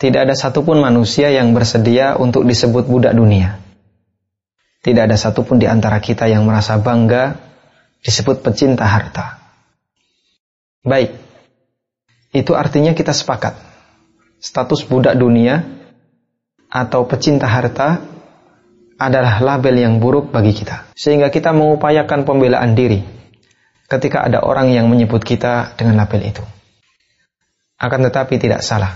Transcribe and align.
Tidak 0.00 0.16
ada 0.16 0.32
satupun 0.32 0.80
manusia 0.80 1.28
yang 1.28 1.52
bersedia 1.52 2.16
untuk 2.16 2.48
disebut 2.48 2.88
budak 2.88 3.12
dunia. 3.12 3.60
Tidak 4.80 5.04
ada 5.04 5.12
satupun 5.12 5.60
di 5.60 5.68
antara 5.68 6.00
kita 6.00 6.24
yang 6.24 6.48
merasa 6.48 6.80
bangga 6.80 7.36
disebut 8.00 8.40
pecinta 8.40 8.88
harta. 8.88 9.36
Baik, 10.80 11.12
itu 12.32 12.56
artinya 12.56 12.96
kita 12.96 13.12
sepakat. 13.12 13.60
Status 14.40 14.88
budak 14.88 15.20
dunia 15.20 15.68
atau 16.72 17.04
pecinta 17.04 17.44
harta 17.44 18.09
adalah 19.00 19.40
label 19.40 19.80
yang 19.80 19.96
buruk 19.96 20.28
bagi 20.28 20.52
kita. 20.52 20.92
Sehingga 20.92 21.32
kita 21.32 21.56
mengupayakan 21.56 22.28
pembelaan 22.28 22.76
diri 22.76 23.00
ketika 23.88 24.28
ada 24.28 24.44
orang 24.44 24.68
yang 24.68 24.86
menyebut 24.92 25.24
kita 25.24 25.72
dengan 25.74 25.96
label 25.96 26.20
itu. 26.20 26.44
Akan 27.80 28.04
tetapi 28.04 28.36
tidak 28.36 28.60
salah 28.60 28.92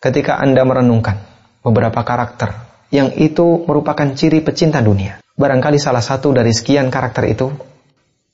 ketika 0.00 0.40
Anda 0.40 0.64
merenungkan 0.64 1.20
beberapa 1.60 2.00
karakter 2.00 2.56
yang 2.88 3.12
itu 3.20 3.68
merupakan 3.68 4.08
ciri 4.16 4.40
pecinta 4.40 4.80
dunia. 4.80 5.20
Barangkali 5.36 5.76
salah 5.76 6.00
satu 6.00 6.32
dari 6.32 6.56
sekian 6.56 6.88
karakter 6.88 7.28
itu 7.28 7.52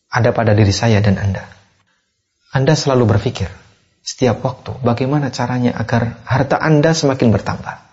ada 0.07 0.31
pada 0.31 0.55
diri 0.55 0.71
saya 0.71 1.03
dan 1.03 1.19
Anda. 1.19 1.43
Anda 2.55 2.79
selalu 2.79 3.19
berpikir 3.19 3.51
setiap 4.07 4.43
waktu 4.47 4.79
bagaimana 4.87 5.35
caranya 5.35 5.75
agar 5.75 6.23
harta 6.23 6.63
Anda 6.63 6.95
semakin 6.95 7.35
bertambah. 7.35 7.90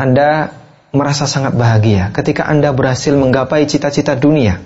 Anda 0.00 0.48
merasa 0.96 1.28
sangat 1.28 1.52
bahagia 1.52 2.08
ketika 2.16 2.48
Anda 2.48 2.72
berhasil 2.72 3.12
menggapai 3.12 3.68
cita-cita 3.68 4.16
dunia. 4.16 4.56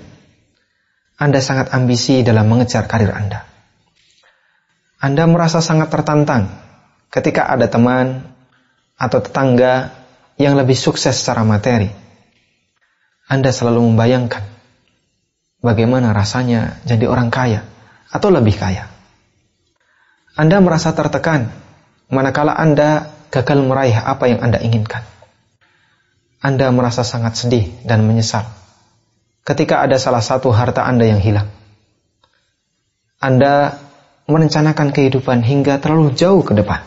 Anda 1.19 1.43
sangat 1.43 1.75
ambisi 1.75 2.23
dalam 2.23 2.47
mengejar 2.47 2.87
karir 2.87 3.11
Anda. 3.11 3.43
Anda 5.03 5.27
merasa 5.27 5.59
sangat 5.59 5.91
tertantang 5.91 6.55
ketika 7.11 7.51
ada 7.51 7.67
teman 7.67 8.31
atau 8.95 9.19
tetangga 9.19 9.91
yang 10.39 10.55
lebih 10.55 10.75
sukses 10.79 11.19
secara 11.19 11.43
materi, 11.43 11.91
Anda 13.27 13.51
selalu 13.51 13.91
membayangkan 13.91 14.43
bagaimana 15.59 16.15
rasanya 16.15 16.79
jadi 16.87 17.11
orang 17.11 17.27
kaya 17.27 17.67
atau 18.07 18.31
lebih 18.31 18.55
kaya. 18.55 18.87
Anda 20.39 20.63
merasa 20.63 20.95
tertekan 20.95 21.51
manakala 22.07 22.55
Anda 22.55 23.11
gagal 23.35 23.67
meraih 23.67 23.99
apa 23.99 24.31
yang 24.31 24.39
Anda 24.39 24.63
inginkan. 24.63 25.14
Anda 26.45 26.69
merasa 26.69 27.01
sangat 27.01 27.41
sedih 27.41 27.73
dan 27.89 28.05
menyesal 28.05 28.45
ketika 29.41 29.81
ada 29.81 29.97
salah 29.97 30.21
satu 30.21 30.53
harta 30.53 30.85
Anda 30.85 31.09
yang 31.09 31.17
hilang. 31.17 31.49
Anda 33.17 33.81
merencanakan 34.29 34.93
kehidupan 34.93 35.41
hingga 35.41 35.81
terlalu 35.81 36.13
jauh 36.13 36.45
ke 36.45 36.53
depan. 36.53 36.85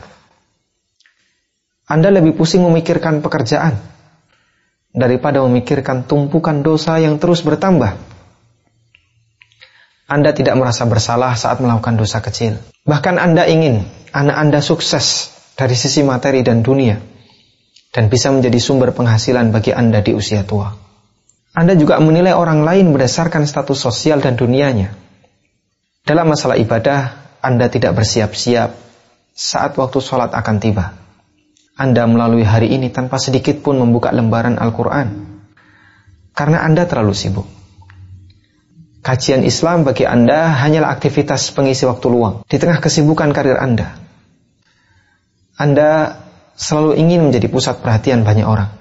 Anda 1.90 2.14
lebih 2.14 2.38
pusing 2.38 2.62
memikirkan 2.62 3.18
pekerjaan 3.18 3.82
daripada 4.94 5.42
memikirkan 5.42 6.06
tumpukan 6.06 6.62
dosa 6.62 7.02
yang 7.02 7.18
terus 7.18 7.42
bertambah. 7.42 7.98
Anda 10.06 10.30
tidak 10.38 10.54
merasa 10.54 10.86
bersalah 10.86 11.34
saat 11.34 11.58
melakukan 11.58 11.98
dosa 11.98 12.22
kecil. 12.22 12.62
Bahkan 12.86 13.18
Anda 13.18 13.50
ingin 13.50 13.82
anak 14.14 14.36
Anda 14.38 14.60
sukses 14.62 15.34
dari 15.58 15.74
sisi 15.74 16.06
materi 16.06 16.46
dan 16.46 16.62
dunia 16.62 17.17
dan 17.92 18.12
bisa 18.12 18.28
menjadi 18.28 18.58
sumber 18.60 18.92
penghasilan 18.92 19.48
bagi 19.50 19.72
Anda 19.72 20.04
di 20.04 20.12
usia 20.12 20.44
tua. 20.44 20.76
Anda 21.56 21.74
juga 21.74 21.98
menilai 21.98 22.36
orang 22.36 22.62
lain 22.62 22.92
berdasarkan 22.92 23.48
status 23.48 23.80
sosial 23.80 24.20
dan 24.20 24.36
dunianya. 24.36 24.92
Dalam 26.04 26.28
masalah 26.28 26.60
ibadah, 26.60 27.16
Anda 27.40 27.72
tidak 27.72 27.96
bersiap-siap 27.96 28.70
saat 29.32 29.72
waktu 29.74 29.98
sholat 29.98 30.30
akan 30.36 30.56
tiba. 30.60 30.94
Anda 31.78 32.10
melalui 32.10 32.42
hari 32.42 32.74
ini 32.74 32.90
tanpa 32.90 33.22
sedikit 33.22 33.62
pun 33.62 33.78
membuka 33.78 34.10
lembaran 34.10 34.58
Al-Quran. 34.58 35.40
Karena 36.34 36.62
Anda 36.66 36.86
terlalu 36.86 37.14
sibuk. 37.14 37.46
Kajian 39.02 39.46
Islam 39.46 39.86
bagi 39.86 40.04
Anda 40.04 40.52
hanyalah 40.58 40.90
aktivitas 40.92 41.54
pengisi 41.54 41.86
waktu 41.86 42.06
luang 42.10 42.42
di 42.44 42.58
tengah 42.58 42.82
kesibukan 42.82 43.30
karir 43.30 43.56
Anda. 43.56 43.94
Anda 45.54 46.18
selalu 46.58 46.98
ingin 46.98 47.30
menjadi 47.30 47.46
pusat 47.46 47.78
perhatian 47.78 48.26
banyak 48.26 48.44
orang. 48.44 48.74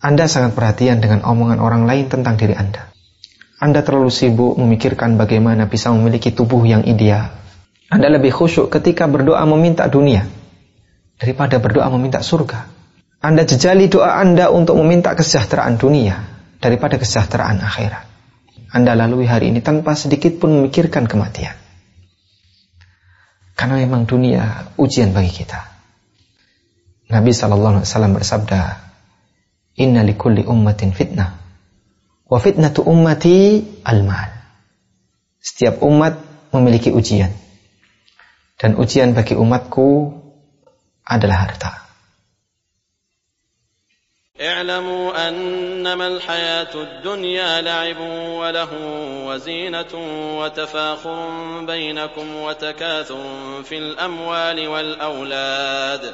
Anda 0.00 0.24
sangat 0.24 0.56
perhatian 0.56 1.04
dengan 1.04 1.20
omongan 1.28 1.60
orang 1.60 1.84
lain 1.84 2.08
tentang 2.08 2.40
diri 2.40 2.56
Anda. 2.56 2.88
Anda 3.60 3.84
terlalu 3.84 4.08
sibuk 4.08 4.56
memikirkan 4.56 5.20
bagaimana 5.20 5.68
bisa 5.68 5.92
memiliki 5.92 6.32
tubuh 6.32 6.64
yang 6.64 6.88
ideal. 6.88 7.28
Anda 7.92 8.08
lebih 8.08 8.32
khusyuk 8.32 8.72
ketika 8.72 9.04
berdoa 9.04 9.44
meminta 9.44 9.84
dunia 9.92 10.24
daripada 11.20 11.60
berdoa 11.60 11.92
meminta 11.92 12.24
surga. 12.24 12.64
Anda 13.20 13.44
jejali 13.44 13.92
doa 13.92 14.16
Anda 14.16 14.48
untuk 14.48 14.80
meminta 14.80 15.12
kesejahteraan 15.12 15.76
dunia 15.76 16.24
daripada 16.56 16.96
kesejahteraan 16.96 17.60
akhirat. 17.60 18.08
Anda 18.72 18.96
lalui 18.96 19.28
hari 19.28 19.52
ini 19.52 19.60
tanpa 19.60 19.92
sedikit 19.92 20.40
pun 20.40 20.56
memikirkan 20.56 21.04
kematian. 21.04 21.52
Karena 23.52 23.76
memang 23.76 24.08
dunia 24.08 24.72
ujian 24.80 25.12
bagi 25.12 25.28
kita. 25.28 25.79
Nabi 27.09 27.31
Shallallahu 27.31 27.81
Alaihi 27.81 27.87
Wasallam 27.87 28.13
bersabda, 28.17 28.59
Inna 29.77 30.01
likulli 30.01 30.41
ummatin 30.41 30.95
fitnah, 30.95 31.37
wa 32.25 32.37
fitnatu 32.41 32.81
ummati 32.81 33.61
al-mal. 33.85 34.33
Setiap 35.37 35.83
umat 35.85 36.17
memiliki 36.55 36.89
ujian. 36.89 37.29
Dan 38.57 38.79
ujian 38.81 39.13
bagi 39.13 39.37
umatku 39.37 40.15
adalah 41.05 41.45
harta. 41.45 41.85
اعلموا 44.41 45.27
أنما 45.29 46.07
الحياة 46.07 46.75
الدنيا 46.75 47.61
لعب 47.61 47.99
وله 48.35 48.71
وزينة 49.27 49.93
وتفاخر 50.39 51.19
بينكم 51.65 52.35
وتكاثر 52.35 53.23
في 53.63 53.77
الأموال 53.77 54.67
والأولاد 54.67 56.13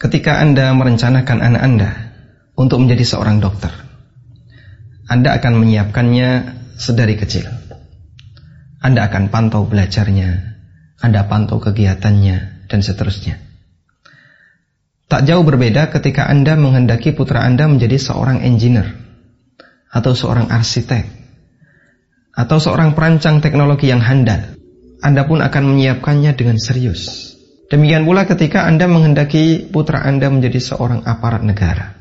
Ketika 0.00 0.40
Anda 0.40 0.72
merencanakan 0.72 1.44
anak 1.44 1.60
Anda 1.60 1.90
untuk 2.56 2.80
menjadi 2.80 3.04
seorang 3.04 3.44
dokter, 3.44 3.68
Anda 5.04 5.36
akan 5.36 5.60
menyiapkannya 5.60 6.28
sedari 6.80 7.20
kecil. 7.20 7.44
Anda 8.80 9.12
akan 9.12 9.28
pantau 9.28 9.68
belajarnya, 9.68 10.56
Anda 11.04 11.28
pantau 11.28 11.60
kegiatannya, 11.60 12.64
dan 12.72 12.80
seterusnya. 12.80 13.44
Tak 15.04 15.28
jauh 15.28 15.44
berbeda 15.44 15.92
ketika 15.92 16.32
Anda 16.32 16.56
menghendaki 16.56 17.12
putra 17.12 17.44
Anda 17.44 17.68
menjadi 17.68 18.00
seorang 18.00 18.40
engineer, 18.40 18.96
atau 19.92 20.16
seorang 20.16 20.48
arsitek, 20.48 21.04
atau 22.32 22.56
seorang 22.56 22.96
perancang 22.96 23.44
teknologi 23.44 23.92
yang 23.92 24.00
handal. 24.00 24.56
Anda 25.04 25.28
pun 25.28 25.44
akan 25.44 25.76
menyiapkannya 25.76 26.32
dengan 26.32 26.56
serius 26.56 27.36
Demikian 27.70 28.02
pula 28.02 28.26
ketika 28.26 28.66
Anda 28.66 28.90
menghendaki 28.90 29.70
putra 29.70 30.02
Anda 30.02 30.26
menjadi 30.26 30.58
seorang 30.58 31.06
aparat 31.06 31.46
negara, 31.46 31.94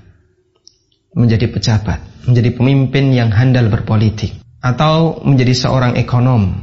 menjadi 1.13 1.45
pejabat, 1.45 2.01
menjadi 2.25 2.49
pemimpin 2.57 3.13
yang 3.13 3.29
handal 3.29 3.69
berpolitik, 3.69 4.33
atau 4.65 5.21
menjadi 5.21 5.53
seorang 5.53 5.93
ekonom 5.93 6.57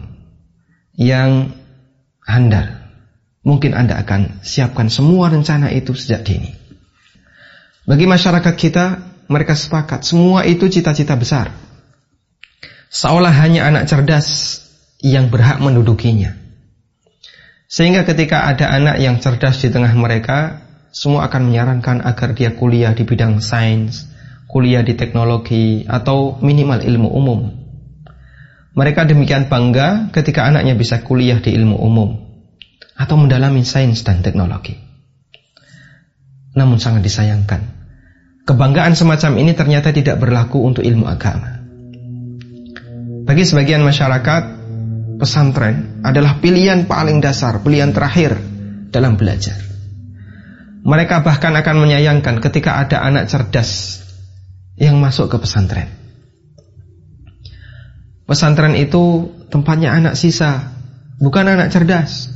yang 0.99 1.55
handal. 2.27 2.83
Mungkin 3.47 3.79
Anda 3.79 4.03
akan 4.03 4.43
siapkan 4.43 4.91
semua 4.91 5.31
rencana 5.31 5.71
itu 5.71 5.95
sejak 5.95 6.27
dini. 6.27 6.51
Bagi 7.87 8.11
masyarakat 8.11 8.55
kita, 8.59 8.87
mereka 9.31 9.55
sepakat 9.55 10.03
semua 10.03 10.43
itu 10.43 10.67
cita-cita 10.67 11.15
besar. 11.15 11.55
Seolah 12.91 13.31
hanya 13.31 13.71
anak 13.71 13.87
cerdas 13.87 14.59
yang 14.99 15.31
berhak 15.31 15.63
mendudukinya. 15.63 16.46
Sehingga 17.67 18.07
ketika 18.07 18.47
ada 18.47 18.71
anak 18.71 19.03
yang 19.03 19.19
cerdas 19.19 19.59
di 19.59 19.75
tengah 19.75 19.91
mereka, 19.99 20.63
semua 20.95 21.27
akan 21.27 21.51
menyarankan 21.51 21.99
agar 22.07 22.33
dia 22.33 22.55
kuliah 22.55 22.95
di 22.95 23.03
bidang 23.03 23.43
sains, 23.43 24.07
kuliah 24.47 24.87
di 24.87 24.95
teknologi, 24.95 25.83
atau 25.85 26.39
minimal 26.39 26.81
ilmu 26.81 27.09
umum. 27.11 27.41
Mereka 28.77 29.09
demikian 29.09 29.51
bangga 29.51 30.15
ketika 30.15 30.47
anaknya 30.47 30.79
bisa 30.79 31.03
kuliah 31.03 31.43
di 31.43 31.53
ilmu 31.59 31.77
umum 31.81 32.11
atau 32.97 33.17
mendalami 33.21 33.67
sains 33.67 34.01
dan 34.07 34.23
teknologi. 34.25 34.79
Namun 36.57 36.81
sangat 36.81 37.05
disayangkan, 37.05 37.61
kebanggaan 38.49 38.97
semacam 38.97 39.37
ini 39.37 39.53
ternyata 39.53 39.93
tidak 39.93 40.17
berlaku 40.17 40.65
untuk 40.65 40.81
ilmu 40.81 41.05
agama. 41.05 41.61
Bagi 43.29 43.45
sebagian 43.45 43.85
masyarakat, 43.85 44.56
pesantren 45.17 46.01
adalah 46.05 46.39
pilihan 46.39 46.85
paling 46.85 47.25
dasar, 47.25 47.61
pilihan 47.65 47.93
terakhir 47.93 48.37
dalam 48.93 49.17
belajar. 49.17 49.57
Mereka 50.87 51.27
bahkan 51.27 51.51
akan 51.59 51.77
menyayangkan 51.83 52.39
ketika 52.39 52.79
ada 52.79 53.03
anak 53.03 53.27
cerdas 53.27 54.01
yang 54.79 55.03
masuk 55.03 55.33
ke 55.33 55.37
pesantren. 55.43 55.91
Pesantren 58.27 58.79
itu 58.79 59.35
tempatnya 59.51 59.95
anak 59.95 60.15
sisa, 60.15 60.75
bukan 61.19 61.47
anak 61.47 61.75
cerdas. 61.75 62.31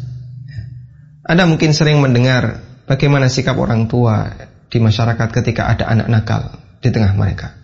Anda 1.22 1.46
mungkin 1.46 1.70
sering 1.70 2.02
mendengar 2.02 2.58
bagaimana 2.90 3.30
sikap 3.30 3.54
orang 3.54 3.86
tua 3.86 4.34
di 4.66 4.78
masyarakat 4.82 5.28
ketika 5.30 5.70
ada 5.70 5.86
anak 5.86 6.10
nakal 6.10 6.42
di 6.82 6.90
tengah 6.90 7.14
mereka. 7.14 7.54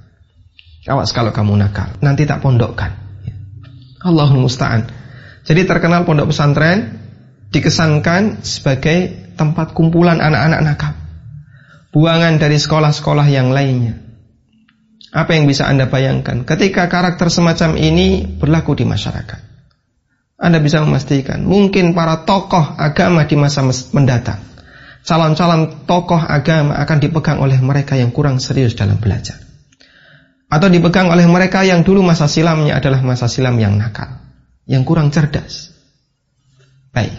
Awas 0.87 1.11
kalau 1.11 1.35
kamu 1.35 1.59
nakal, 1.59 1.99
nanti 1.99 2.31
tak 2.31 2.39
pondokkan. 2.39 2.95
Allahul 4.07 4.47
Musta'an. 4.47 4.87
Jadi 5.47 5.63
terkenal 5.63 6.03
pondok 6.03 6.35
pesantren 6.35 6.99
dikesankan 7.55 8.43
sebagai 8.43 9.31
tempat 9.39 9.73
kumpulan 9.73 10.19
anak-anak 10.19 10.61
nakal. 10.67 10.95
Buangan 11.95 12.43
dari 12.43 12.59
sekolah-sekolah 12.59 13.27
yang 13.31 13.55
lainnya. 13.55 14.03
Apa 15.15 15.39
yang 15.39 15.47
bisa 15.49 15.65
Anda 15.71 15.87
bayangkan 15.89 16.45
ketika 16.45 16.91
karakter 16.91 17.31
semacam 17.31 17.79
ini 17.79 18.27
berlaku 18.27 18.77
di 18.77 18.85
masyarakat? 18.85 19.41
Anda 20.37 20.61
bisa 20.61 20.85
memastikan 20.85 21.47
mungkin 21.47 21.97
para 21.97 22.29
tokoh 22.29 22.77
agama 22.77 23.25
di 23.25 23.41
masa 23.41 23.65
mendatang, 23.97 24.43
calon-calon 25.07 25.89
tokoh 25.89 26.21
agama 26.21 26.77
akan 26.77 26.99
dipegang 27.01 27.41
oleh 27.41 27.57
mereka 27.63 27.97
yang 27.97 28.13
kurang 28.13 28.37
serius 28.43 28.77
dalam 28.77 29.01
belajar. 29.01 29.41
Atau 30.53 30.69
dipegang 30.69 31.09
oleh 31.09 31.25
mereka 31.25 31.65
yang 31.65 31.81
dulu 31.81 32.05
masa 32.05 32.29
silamnya 32.29 32.77
adalah 32.77 33.01
masa 33.01 33.25
silam 33.33 33.57
yang 33.57 33.81
nakal, 33.81 34.26
yang 34.67 34.83
kurang 34.83 35.15
cerdas. 35.15 35.73
Baik. 36.91 37.15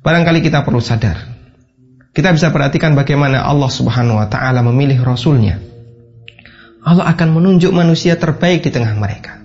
Barangkali 0.00 0.40
kita 0.40 0.62
perlu 0.62 0.80
sadar. 0.80 1.36
Kita 2.14 2.32
bisa 2.34 2.50
perhatikan 2.54 2.96
bagaimana 2.96 3.44
Allah 3.44 3.70
Subhanahu 3.70 4.18
wa 4.18 4.26
taala 4.26 4.64
memilih 4.64 5.02
rasulnya 5.04 5.68
Allah 6.88 7.10
akan 7.12 7.36
menunjuk 7.36 7.68
manusia 7.74 8.16
terbaik 8.16 8.64
di 8.64 8.70
tengah 8.72 8.96
mereka. 8.96 9.36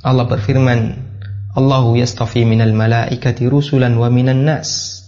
Allah 0.00 0.24
berfirman, 0.24 0.96
Allahu 1.52 2.00
yastafi 2.00 2.48
minal 2.48 2.72
malaikati 2.72 3.44
rusulan 3.52 3.92
wa 4.00 4.08
minan 4.08 4.48
nas. 4.48 5.02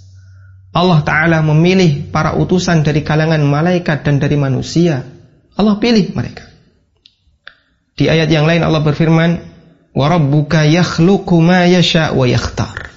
Allah 0.74 1.06
Ta'ala 1.06 1.38
memilih 1.40 2.10
para 2.10 2.34
utusan 2.34 2.82
dari 2.82 3.06
kalangan 3.06 3.40
malaikat 3.40 4.04
dan 4.04 4.18
dari 4.20 4.36
manusia. 4.36 5.06
Allah 5.54 5.78
pilih 5.78 6.12
mereka. 6.18 6.50
Di 7.94 8.10
ayat 8.10 8.26
yang 8.26 8.44
lain 8.44 8.66
Allah 8.66 8.82
berfirman, 8.82 9.53
Wa 9.94 10.10
rabbuka 10.10 10.66
yakhluqu 10.66 11.38
ma 11.38 11.70
yasha 11.70 12.10
wa 12.10 12.26
yakhtar. 12.26 12.90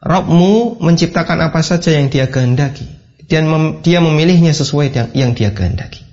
Rabbmu 0.00 0.80
menciptakan 0.80 1.48
apa 1.48 1.60
saja 1.60 1.92
yang 1.92 2.08
dia 2.08 2.28
kehendaki 2.28 2.88
dan 3.28 3.48
mem, 3.48 3.64
dia 3.80 4.04
memilihnya 4.04 4.52
sesuai 4.52 4.92
yang, 4.92 5.08
yang 5.16 5.30
dia 5.32 5.52
kehendaki. 5.52 6.04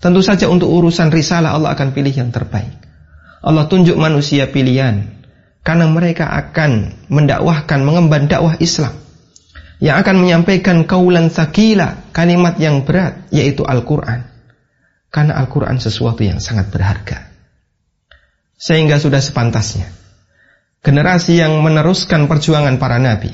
Tentu 0.00 0.20
saja 0.20 0.48
untuk 0.52 0.68
urusan 0.68 1.08
risalah 1.08 1.56
Allah 1.56 1.72
akan 1.72 1.96
pilih 1.96 2.12
yang 2.12 2.28
terbaik. 2.32 2.72
Allah 3.44 3.68
tunjuk 3.68 3.96
manusia 3.96 4.48
pilihan 4.48 5.08
karena 5.64 5.88
mereka 5.88 6.28
akan 6.28 6.92
mendakwahkan, 7.08 7.80
mengemban 7.84 8.28
dakwah 8.28 8.56
Islam 8.60 8.92
yang 9.80 10.00
akan 10.00 10.24
menyampaikan 10.24 10.88
kaulan 10.88 11.28
sakila, 11.28 12.08
kalimat 12.16 12.56
yang 12.56 12.84
berat 12.84 13.28
yaitu 13.28 13.64
Al-Qur'an. 13.64 14.28
Karena 15.12 15.36
Al-Qur'an 15.40 15.76
sesuatu 15.76 16.24
yang 16.24 16.40
sangat 16.40 16.72
berharga. 16.72 17.33
Sehingga 18.54 19.02
sudah 19.02 19.20
sepantasnya 19.20 20.04
generasi 20.84 21.40
yang 21.40 21.64
meneruskan 21.64 22.28
perjuangan 22.28 22.76
para 22.76 23.00
nabi 23.00 23.32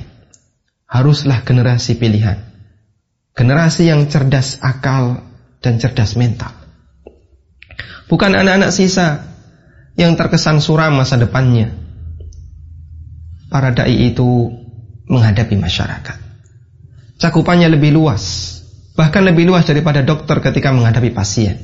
haruslah 0.86 1.42
generasi 1.42 1.98
pilihan. 1.98 2.38
Generasi 3.34 3.90
yang 3.90 4.06
cerdas 4.10 4.58
akal 4.62 5.22
dan 5.62 5.78
cerdas 5.78 6.18
mental. 6.18 6.50
Bukan 8.10 8.34
anak-anak 8.34 8.74
sisa 8.74 9.22
yang 9.94 10.18
terkesan 10.18 10.58
suram 10.58 10.98
masa 10.98 11.14
depannya. 11.14 11.70
Para 13.50 13.70
dai 13.70 14.14
itu 14.14 14.50
menghadapi 15.06 15.58
masyarakat. 15.58 16.16
Cakupannya 17.18 17.70
lebih 17.70 17.94
luas, 17.94 18.22
bahkan 18.98 19.26
lebih 19.26 19.46
luas 19.46 19.66
daripada 19.66 20.02
dokter 20.02 20.38
ketika 20.42 20.74
menghadapi 20.74 21.10
pasien. 21.14 21.58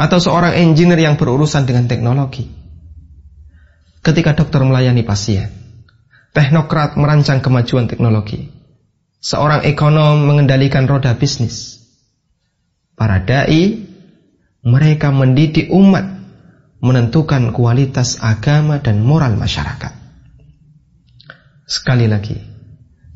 Atau 0.00 0.16
seorang 0.16 0.56
engineer 0.56 1.12
yang 1.12 1.20
berurusan 1.20 1.68
dengan 1.68 1.84
teknologi. 1.88 2.59
Ketika 4.00 4.32
dokter 4.32 4.64
melayani 4.64 5.04
pasien, 5.04 5.52
teknokrat 6.32 6.96
merancang 6.96 7.44
kemajuan 7.44 7.84
teknologi. 7.84 8.48
Seorang 9.20 9.68
ekonom 9.68 10.24
mengendalikan 10.24 10.88
roda 10.88 11.12
bisnis. 11.12 11.84
Para 12.96 13.20
dai 13.20 13.84
mereka 14.64 15.12
mendidik 15.12 15.68
umat 15.68 16.08
menentukan 16.80 17.52
kualitas 17.52 18.24
agama 18.24 18.80
dan 18.80 19.04
moral 19.04 19.36
masyarakat. 19.36 19.92
Sekali 21.68 22.08
lagi, 22.08 22.40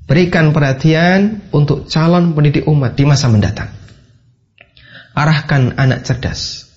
berikan 0.05 0.53
perhatian 0.53 1.49
untuk 1.49 1.89
calon 1.89 2.37
pendidik 2.37 2.69
umat 2.69 2.93
di 2.93 3.09
masa 3.09 3.33
mendatang. 3.33 3.73
Arahkan 5.17 5.81
anak 5.81 6.05
cerdas 6.05 6.69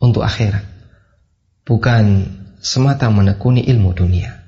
untuk 0.00 0.24
akhirat, 0.24 0.64
bukan 1.68 2.24
semata 2.64 3.12
menekuni 3.12 3.60
ilmu 3.60 3.92
dunia. 3.92 4.40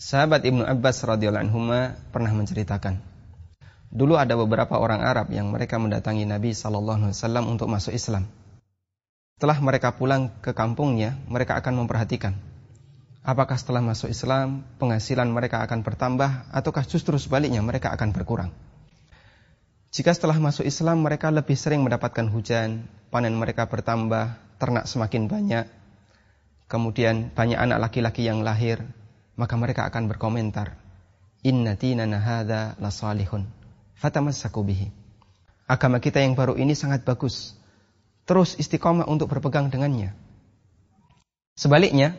Sahabat 0.00 0.42
Ibnu 0.42 0.66
Abbas 0.66 1.06
radhiyallahu 1.06 1.44
anhu 1.48 1.60
pernah 2.10 2.32
menceritakan, 2.34 2.98
dulu 3.90 4.16
ada 4.16 4.38
beberapa 4.38 4.78
orang 4.78 5.02
Arab 5.02 5.34
yang 5.34 5.50
mereka 5.50 5.76
mendatangi 5.76 6.24
Nabi 6.24 6.54
sallallahu 6.54 7.10
alaihi 7.10 7.14
wasallam 7.14 7.44
untuk 7.50 7.66
masuk 7.66 7.92
Islam. 7.92 8.30
Setelah 9.36 9.58
mereka 9.58 9.92
pulang 9.98 10.30
ke 10.40 10.54
kampungnya, 10.54 11.18
mereka 11.26 11.58
akan 11.58 11.84
memperhatikan 11.84 12.50
apakah 13.20 13.56
setelah 13.60 13.84
masuk 13.84 14.08
Islam 14.08 14.64
penghasilan 14.80 15.28
mereka 15.28 15.60
akan 15.64 15.84
bertambah 15.84 16.50
ataukah 16.52 16.84
justru 16.88 17.16
sebaliknya 17.20 17.60
mereka 17.60 17.92
akan 17.92 18.12
berkurang. 18.16 18.50
Jika 19.90 20.14
setelah 20.14 20.38
masuk 20.38 20.62
Islam 20.64 21.02
mereka 21.02 21.34
lebih 21.34 21.58
sering 21.58 21.82
mendapatkan 21.82 22.30
hujan, 22.30 22.86
panen 23.10 23.34
mereka 23.34 23.66
bertambah, 23.66 24.38
ternak 24.62 24.86
semakin 24.86 25.26
banyak, 25.26 25.66
kemudian 26.70 27.34
banyak 27.34 27.58
anak 27.58 27.90
laki-laki 27.90 28.22
yang 28.22 28.46
lahir, 28.46 28.86
maka 29.34 29.58
mereka 29.58 29.90
akan 29.90 30.06
berkomentar, 30.06 30.78
"Inna 31.42 31.74
dinana 31.74 32.22
hadza 32.22 32.78
la 32.78 32.90
salihun, 32.94 33.50
fatamassaku 34.00 34.60
bihi." 34.64 34.88
Agama 35.70 36.02
kita 36.02 36.18
yang 36.18 36.34
baru 36.34 36.58
ini 36.58 36.74
sangat 36.74 37.06
bagus. 37.06 37.54
Terus 38.26 38.58
istiqomah 38.58 39.06
untuk 39.06 39.30
berpegang 39.30 39.70
dengannya. 39.70 40.16
Sebaliknya, 41.54 42.18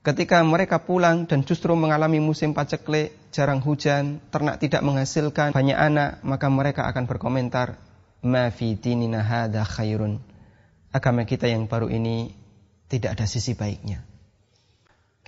ketika 0.00 0.40
mereka 0.40 0.80
pulang 0.80 1.28
dan 1.28 1.44
justru 1.44 1.74
mengalami 1.76 2.16
musim 2.16 2.56
paceklik, 2.56 3.12
jarang 3.28 3.60
hujan, 3.60 4.24
ternak 4.32 4.56
tidak 4.56 4.80
menghasilkan 4.80 5.52
banyak 5.52 5.76
anak, 5.76 6.24
maka 6.24 6.48
mereka 6.48 6.88
akan 6.88 7.04
berkomentar, 7.04 7.76
"Ma 8.24 8.48
fi 8.48 8.72
dinina 8.72 9.20
hadza 9.20 9.68
khairun." 9.68 10.24
Agama 10.88 11.28
kita 11.28 11.44
yang 11.44 11.68
baru 11.68 11.92
ini 11.92 12.32
tidak 12.88 13.20
ada 13.20 13.28
sisi 13.28 13.52
baiknya. 13.52 14.00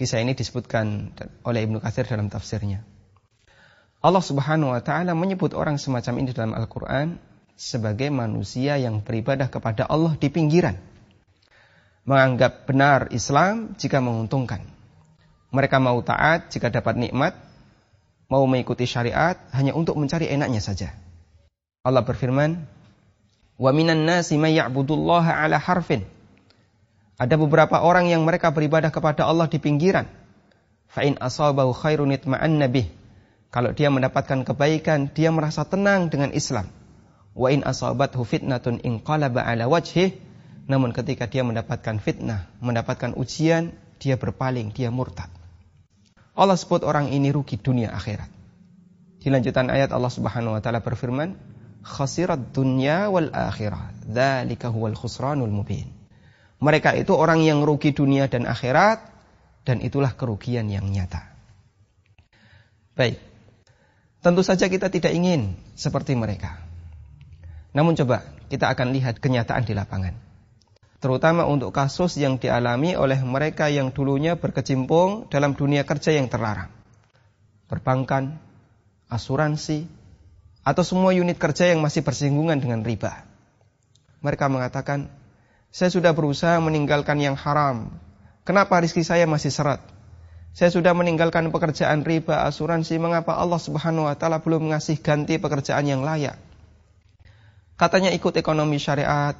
Kisah 0.00 0.25
ini 0.25 0.32
disebutkan 0.32 1.12
oleh 1.44 1.68
Ibnu 1.68 1.76
Katsir 1.85 2.09
dalam 2.09 2.32
tafsirnya. 2.32 2.80
Allah 4.00 4.25
Subhanahu 4.25 4.73
wa 4.73 4.80
taala 4.80 5.12
menyebut 5.12 5.52
orang 5.52 5.76
semacam 5.76 6.25
ini 6.25 6.33
dalam 6.33 6.57
Al-Qur'an 6.57 7.21
sebagai 7.52 8.09
manusia 8.09 8.80
yang 8.80 9.04
beribadah 9.04 9.52
kepada 9.52 9.85
Allah 9.85 10.16
di 10.16 10.33
pinggiran. 10.33 10.80
Menganggap 12.09 12.64
benar 12.64 13.12
Islam 13.12 13.76
jika 13.76 14.00
menguntungkan. 14.00 14.64
Mereka 15.52 15.76
mau 15.85 16.00
taat 16.00 16.49
jika 16.49 16.73
dapat 16.73 16.97
nikmat, 16.97 17.37
mau 18.33 18.40
mengikuti 18.49 18.88
syariat 18.88 19.37
hanya 19.52 19.76
untuk 19.76 20.00
mencari 20.00 20.33
enaknya 20.33 20.64
saja. 20.64 20.97
Allah 21.85 22.00
berfirman, 22.00 22.57
"Wa 23.61 23.69
minan 23.76 24.09
nasi 24.09 24.40
may 24.40 24.57
ya'budullaha 24.57 25.45
ala 25.45 25.61
harfin." 25.61 26.09
Ada 27.21 27.37
beberapa 27.37 27.85
orang 27.85 28.09
yang 28.09 28.25
mereka 28.25 28.49
beribadah 28.49 28.88
kepada 28.88 29.28
Allah 29.28 29.45
di 29.45 29.61
pinggiran. 29.61 30.09
Fa 30.88 31.04
in 31.04 31.21
asabahu 31.21 31.76
khairun 31.76 32.16
itma'anna 32.16 32.64
bih 32.64 32.88
kalau 33.50 33.75
dia 33.75 33.90
mendapatkan 33.90 34.47
kebaikan, 34.47 35.11
dia 35.11 35.35
merasa 35.35 35.66
tenang 35.66 36.07
dengan 36.07 36.30
Islam. 36.30 36.71
Wa 37.35 37.50
in 37.50 37.66
asabathu 37.66 38.23
fitnatun 38.23 38.78
inqalaba 38.87 39.42
ala 39.42 39.66
wajhih. 39.66 40.14
Namun 40.71 40.95
ketika 40.95 41.26
dia 41.26 41.42
mendapatkan 41.42 41.99
fitnah, 41.99 42.47
mendapatkan 42.62 43.11
ujian, 43.19 43.75
dia 43.99 44.14
berpaling, 44.14 44.71
dia 44.71 44.95
murtad. 44.95 45.26
Allah 46.38 46.54
sebut 46.54 46.87
orang 46.87 47.11
ini 47.11 47.35
rugi 47.35 47.59
dunia 47.59 47.90
akhirat. 47.90 48.30
Di 49.19 49.28
lanjutan 49.35 49.66
ayat 49.66 49.90
Allah 49.90 50.14
Subhanahu 50.14 50.54
wa 50.54 50.62
taala 50.62 50.78
berfirman, 50.78 51.35
"Khasirat 51.83 52.54
dunya 52.54 53.11
wal 53.11 53.35
akhirah. 53.35 53.92
Dzalika 54.07 54.71
huwal 54.71 54.95
khusranul 54.95 55.50
mubin." 55.50 55.90
Mereka 56.62 56.95
itu 56.95 57.19
orang 57.19 57.42
yang 57.42 57.66
rugi 57.66 57.90
dunia 57.90 58.30
dan 58.30 58.47
akhirat 58.47 59.02
dan 59.66 59.83
itulah 59.83 60.14
kerugian 60.14 60.71
yang 60.71 60.87
nyata. 60.87 61.35
Baik. 62.95 63.29
Tentu 64.20 64.44
saja 64.44 64.68
kita 64.68 64.92
tidak 64.92 65.16
ingin 65.16 65.56
seperti 65.72 66.12
mereka. 66.12 66.60
Namun 67.72 67.96
coba 67.96 68.20
kita 68.52 68.68
akan 68.68 68.92
lihat 68.92 69.16
kenyataan 69.16 69.64
di 69.64 69.72
lapangan. 69.72 70.12
Terutama 71.00 71.48
untuk 71.48 71.72
kasus 71.72 72.20
yang 72.20 72.36
dialami 72.36 72.92
oleh 72.92 73.16
mereka 73.24 73.72
yang 73.72 73.88
dulunya 73.88 74.36
berkecimpung 74.36 75.32
dalam 75.32 75.56
dunia 75.56 75.88
kerja 75.88 76.12
yang 76.12 76.28
terlarang. 76.28 76.68
Perbankan, 77.72 78.36
asuransi, 79.08 79.88
atau 80.60 80.84
semua 80.84 81.16
unit 81.16 81.40
kerja 81.40 81.72
yang 81.72 81.80
masih 81.80 82.04
bersinggungan 82.04 82.60
dengan 82.60 82.84
riba. 82.84 83.24
Mereka 84.20 84.52
mengatakan, 84.52 85.08
saya 85.72 85.88
sudah 85.88 86.12
berusaha 86.12 86.60
meninggalkan 86.60 87.16
yang 87.16 87.38
haram. 87.40 87.88
Kenapa 88.44 88.76
rizki 88.84 89.00
saya 89.00 89.24
masih 89.24 89.48
seret? 89.48 89.80
Saya 90.50 90.75
sudah 90.75 90.90
meninggalkan 90.92 91.47
pekerjaan 91.54 92.02
riba, 92.02 92.42
asuransi, 92.45 92.99
mengapa 92.99 93.38
Allah 93.38 93.62
Subhanahu 93.62 94.11
wa 94.11 94.14
taala 94.19 94.42
belum 94.42 94.71
mengasih 94.71 94.99
ganti 94.99 95.38
pekerjaan 95.38 95.87
yang 95.87 96.02
layak? 96.02 96.35
Katanya 97.78 98.11
ikut 98.12 98.35
ekonomi 98.37 98.76
syariat, 98.76 99.38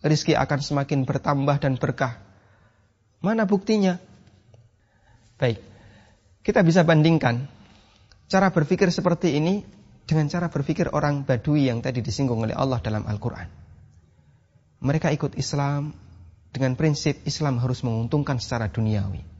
rizki 0.00 0.38
akan 0.38 0.60
semakin 0.62 1.04
bertambah 1.04 1.56
dan 1.60 1.76
berkah. 1.76 2.16
Mana 3.20 3.44
buktinya? 3.44 3.98
Baik, 5.36 5.60
kita 6.40 6.62
bisa 6.62 6.86
bandingkan 6.86 7.44
cara 8.30 8.48
berpikir 8.54 8.88
seperti 8.88 9.36
ini 9.36 9.66
dengan 10.06 10.30
cara 10.30 10.46
berpikir 10.48 10.94
orang 10.94 11.26
Badui 11.26 11.66
yang 11.66 11.82
tadi 11.82 12.00
disinggung 12.00 12.38
oleh 12.46 12.54
Allah 12.54 12.78
dalam 12.78 13.02
Al-Quran. 13.04 13.50
Mereka 14.80 15.10
ikut 15.10 15.34
Islam 15.34 15.90
dengan 16.54 16.78
prinsip 16.78 17.26
Islam 17.26 17.58
harus 17.58 17.82
menguntungkan 17.82 18.38
secara 18.38 18.70
duniawi. 18.70 19.35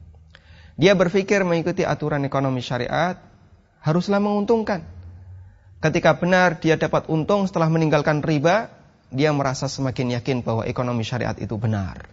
Dia 0.77 0.93
berpikir 0.93 1.41
mengikuti 1.41 1.81
aturan 1.81 2.21
ekonomi 2.21 2.61
syariat 2.61 3.17
haruslah 3.81 4.21
menguntungkan. 4.21 4.85
Ketika 5.81 6.21
benar 6.21 6.61
dia 6.61 6.77
dapat 6.77 7.09
untung 7.09 7.49
setelah 7.49 7.65
meninggalkan 7.65 8.21
riba, 8.21 8.69
dia 9.09 9.33
merasa 9.33 9.65
semakin 9.65 10.21
yakin 10.21 10.45
bahwa 10.45 10.69
ekonomi 10.69 11.01
syariat 11.01 11.33
itu 11.41 11.57
benar. 11.57 12.05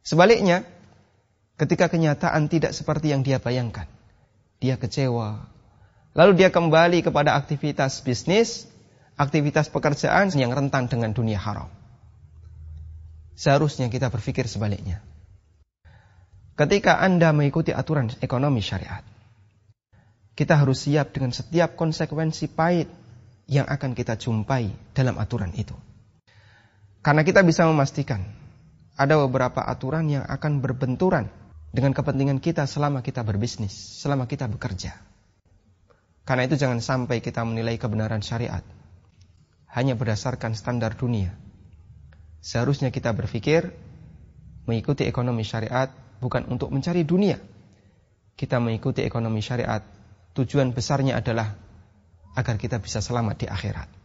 Sebaliknya, 0.00 0.64
ketika 1.60 1.92
kenyataan 1.92 2.48
tidak 2.48 2.72
seperti 2.72 3.12
yang 3.12 3.20
dia 3.20 3.36
bayangkan, 3.36 3.84
dia 4.64 4.80
kecewa. 4.80 5.44
Lalu 6.16 6.40
dia 6.40 6.48
kembali 6.48 7.04
kepada 7.04 7.36
aktivitas 7.36 8.00
bisnis, 8.00 8.64
aktivitas 9.20 9.68
pekerjaan 9.68 10.32
yang 10.32 10.56
rentan 10.56 10.88
dengan 10.88 11.12
dunia 11.12 11.36
haram. 11.36 11.68
Seharusnya 13.36 13.92
kita 13.92 14.08
berpikir 14.08 14.48
sebaliknya 14.48 15.04
ketika 16.58 16.98
Anda 16.98 17.30
mengikuti 17.30 17.70
aturan 17.70 18.10
ekonomi 18.18 18.58
syariat, 18.58 19.06
kita 20.34 20.58
harus 20.58 20.82
siap 20.82 21.14
dengan 21.14 21.30
setiap 21.30 21.78
konsekuensi 21.78 22.50
pahit 22.50 22.90
yang 23.46 23.66
akan 23.70 23.94
kita 23.94 24.18
jumpai 24.18 24.74
dalam 24.90 25.14
aturan 25.22 25.54
itu. 25.54 25.74
Karena 27.00 27.22
kita 27.22 27.46
bisa 27.46 27.64
memastikan 27.70 28.26
ada 28.98 29.14
beberapa 29.22 29.62
aturan 29.62 30.10
yang 30.10 30.26
akan 30.26 30.58
berbenturan 30.58 31.30
dengan 31.70 31.94
kepentingan 31.94 32.42
kita 32.42 32.66
selama 32.66 33.06
kita 33.06 33.22
berbisnis, 33.22 33.72
selama 34.02 34.26
kita 34.26 34.50
bekerja. 34.50 34.98
Karena 36.26 36.44
itu 36.44 36.58
jangan 36.58 36.82
sampai 36.82 37.22
kita 37.22 37.40
menilai 37.46 37.78
kebenaran 37.80 38.20
syariat 38.20 38.60
hanya 39.72 39.94
berdasarkan 39.94 40.58
standar 40.58 40.98
dunia. 40.98 41.32
Seharusnya 42.42 42.92
kita 42.92 43.14
berpikir 43.14 43.72
mengikuti 44.68 45.08
ekonomi 45.08 45.46
syariat 45.46 45.88
bukan 46.18 46.46
untuk 46.50 46.70
mencari 46.74 47.02
dunia. 47.02 47.38
Kita 48.38 48.62
mengikuti 48.62 49.02
ekonomi 49.02 49.42
syariat, 49.42 49.82
tujuan 50.34 50.70
besarnya 50.70 51.18
adalah 51.18 51.58
agar 52.38 52.54
kita 52.54 52.78
bisa 52.78 53.02
selamat 53.02 53.42
di 53.42 53.46
akhirat. 53.50 53.98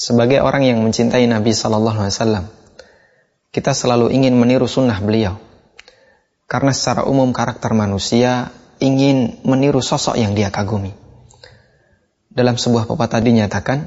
Sebagai 0.00 0.40
orang 0.40 0.64
yang 0.64 0.80
mencintai 0.80 1.28
Nabi 1.28 1.52
Sallallahu 1.52 2.00
Alaihi 2.00 2.16
Wasallam, 2.16 2.48
kita 3.52 3.76
selalu 3.76 4.08
ingin 4.16 4.32
meniru 4.32 4.64
sunnah 4.64 4.96
beliau. 4.96 5.36
Karena 6.48 6.72
secara 6.72 7.04
umum 7.04 7.36
karakter 7.36 7.76
manusia 7.76 8.48
ingin 8.80 9.44
meniru 9.44 9.84
sosok 9.84 10.16
yang 10.16 10.32
dia 10.32 10.48
kagumi. 10.48 10.96
Dalam 12.32 12.56
sebuah 12.56 12.88
pepatah 12.88 13.20
dinyatakan, 13.20 13.84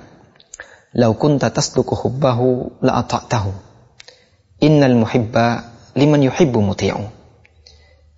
"Lau 1.01 1.17
kunta 1.17 1.49
tasduku 1.49 1.97
hubbahu 1.97 2.77
la 2.85 3.01
ata'tahu. 3.01 3.51
Innal 4.61 4.93
muhibba 4.93 5.73
liman 5.97 6.29
yuhibbu 6.29 6.61
muti'u." 6.61 7.09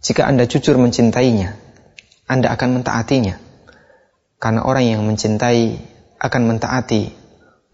Jika 0.03 0.27
Anda 0.27 0.51
jujur 0.51 0.75
mencintainya, 0.75 1.55
Anda 2.27 2.51
akan 2.59 2.83
mentaatinya. 2.83 3.39
Karena 4.35 4.67
orang 4.67 4.83
yang 4.83 5.01
mencintai 5.07 5.79
akan 6.19 6.41
mentaati 6.43 7.24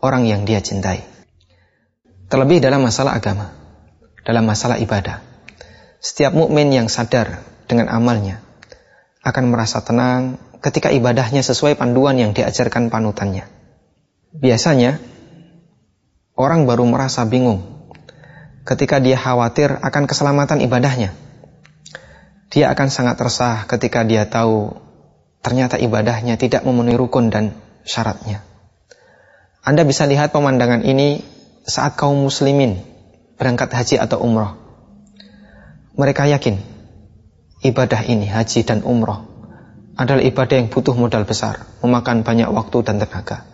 orang 0.01 0.25
yang 0.25 0.43
dia 0.43 0.59
cintai. 0.59 1.05
Terlebih 2.27 2.59
dalam 2.59 2.81
masalah 2.81 3.15
agama, 3.15 3.53
dalam 4.25 4.43
masalah 4.43 4.81
ibadah. 4.81 5.21
Setiap 6.01 6.33
mukmin 6.33 6.73
yang 6.73 6.89
sadar 6.89 7.45
dengan 7.69 7.87
amalnya 7.93 8.41
akan 9.21 9.53
merasa 9.53 9.85
tenang 9.85 10.41
ketika 10.61 10.89
ibadahnya 10.89 11.45
sesuai 11.45 11.77
panduan 11.77 12.17
yang 12.17 12.33
diajarkan 12.33 12.89
panutannya. 12.89 13.45
Biasanya 14.33 14.97
orang 16.33 16.65
baru 16.65 16.89
merasa 16.89 17.21
bingung 17.29 17.61
ketika 18.65 18.97
dia 18.97 19.17
khawatir 19.17 19.77
akan 19.77 20.03
keselamatan 20.09 20.65
ibadahnya. 20.65 21.13
Dia 22.51 22.73
akan 22.73 22.87
sangat 22.91 23.15
resah 23.21 23.63
ketika 23.69 24.03
dia 24.03 24.27
tahu 24.27 24.75
ternyata 25.41 25.77
ibadahnya 25.77 26.37
tidak 26.37 26.65
memenuhi 26.65 26.97
rukun 26.97 27.29
dan 27.29 27.53
syaratnya. 27.85 28.50
Anda 29.61 29.85
bisa 29.85 30.09
lihat 30.09 30.33
pemandangan 30.33 30.81
ini 30.81 31.21
saat 31.69 31.93
kaum 31.93 32.17
muslimin 32.25 32.81
berangkat 33.37 33.69
haji 33.69 34.01
atau 34.01 34.17
umroh. 34.17 34.57
Mereka 35.93 36.25
yakin 36.33 36.57
ibadah 37.61 38.01
ini, 38.09 38.25
haji 38.25 38.65
dan 38.65 38.81
umroh, 38.81 39.21
adalah 39.93 40.25
ibadah 40.25 40.57
yang 40.57 40.73
butuh 40.73 40.97
modal 40.97 41.29
besar, 41.29 41.61
memakan 41.85 42.25
banyak 42.25 42.49
waktu 42.49 42.77
dan 42.81 42.97
tenaga. 42.97 43.45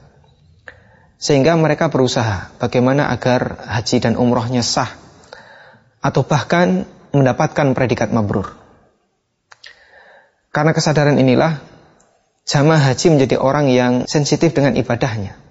Sehingga 1.19 1.59
mereka 1.59 1.91
berusaha 1.91 2.55
bagaimana 2.55 3.11
agar 3.11 3.67
haji 3.67 3.99
dan 3.99 4.15
umrohnya 4.15 4.63
sah, 4.63 4.87
atau 5.99 6.23
bahkan 6.23 6.87
mendapatkan 7.11 7.75
predikat 7.75 8.15
mabrur. 8.15 8.55
Karena 10.55 10.71
kesadaran 10.71 11.19
inilah, 11.19 11.59
jamaah 12.47 12.95
haji 12.95 13.11
menjadi 13.11 13.35
orang 13.43 13.67
yang 13.67 14.07
sensitif 14.07 14.55
dengan 14.55 14.79
ibadahnya 14.79 15.46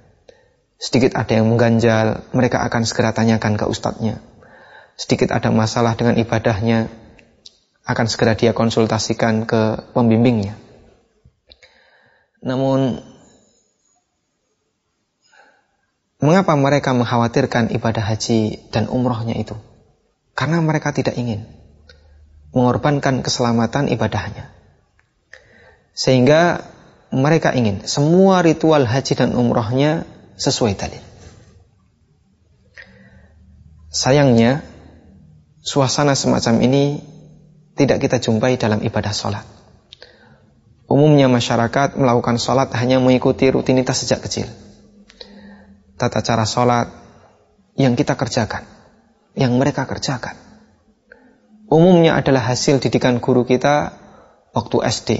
Sedikit 0.77 1.17
ada 1.17 1.33
yang 1.33 1.49
mengganjal, 1.49 2.29
mereka 2.37 2.61
akan 2.61 2.85
segera 2.85 3.17
tanyakan 3.17 3.57
ke 3.57 3.65
ustadznya. 3.65 4.21
Sedikit 4.97 5.33
ada 5.33 5.49
masalah 5.49 5.97
dengan 5.97 6.21
ibadahnya, 6.21 6.93
akan 7.87 8.07
segera 8.11 8.37
dia 8.37 8.53
konsultasikan 8.53 9.49
ke 9.49 9.93
pembimbingnya. 9.97 10.59
Namun 12.43 13.01
mengapa 16.21 16.53
mereka 16.59 16.93
mengkhawatirkan 16.93 17.73
ibadah 17.73 18.05
haji 18.05 18.69
dan 18.75 18.91
umrohnya 18.91 19.39
itu? 19.39 19.57
Karena 20.37 20.61
mereka 20.61 20.93
tidak 20.93 21.17
ingin 21.17 21.49
mengorbankan 22.53 23.25
keselamatan 23.25 23.89
ibadahnya. 23.89 24.53
Sehingga 25.97 26.69
mereka 27.15 27.55
ingin 27.57 27.87
semua 27.89 28.45
ritual 28.45 28.85
haji 28.85 29.15
dan 29.17 29.33
umrohnya 29.33 30.05
sesuai 30.37 30.77
dalil. 30.77 31.03
Sayangnya, 33.89 34.61
suasana 35.65 36.13
semacam 36.13 36.61
ini 36.61 37.01
tidak 37.77 38.05
kita 38.05 38.21
jumpai 38.21 38.61
dalam 38.61 38.85
ibadah 38.85 39.13
sholat. 39.13 39.45
Umumnya 40.87 41.27
masyarakat 41.27 41.99
melakukan 41.99 42.39
sholat 42.39 42.71
hanya 42.79 43.03
mengikuti 43.03 43.51
rutinitas 43.51 44.07
sejak 44.07 44.23
kecil. 44.23 44.47
Tata 45.97 46.23
cara 46.23 46.45
sholat 46.47 46.93
yang 47.75 47.97
kita 47.97 48.15
kerjakan, 48.15 48.63
yang 49.35 49.57
mereka 49.57 49.89
kerjakan. 49.89 50.37
Umumnya 51.67 52.15
adalah 52.15 52.47
hasil 52.47 52.79
didikan 52.79 53.19
guru 53.19 53.43
kita 53.43 53.97
waktu 54.55 54.77
SD. 54.87 55.11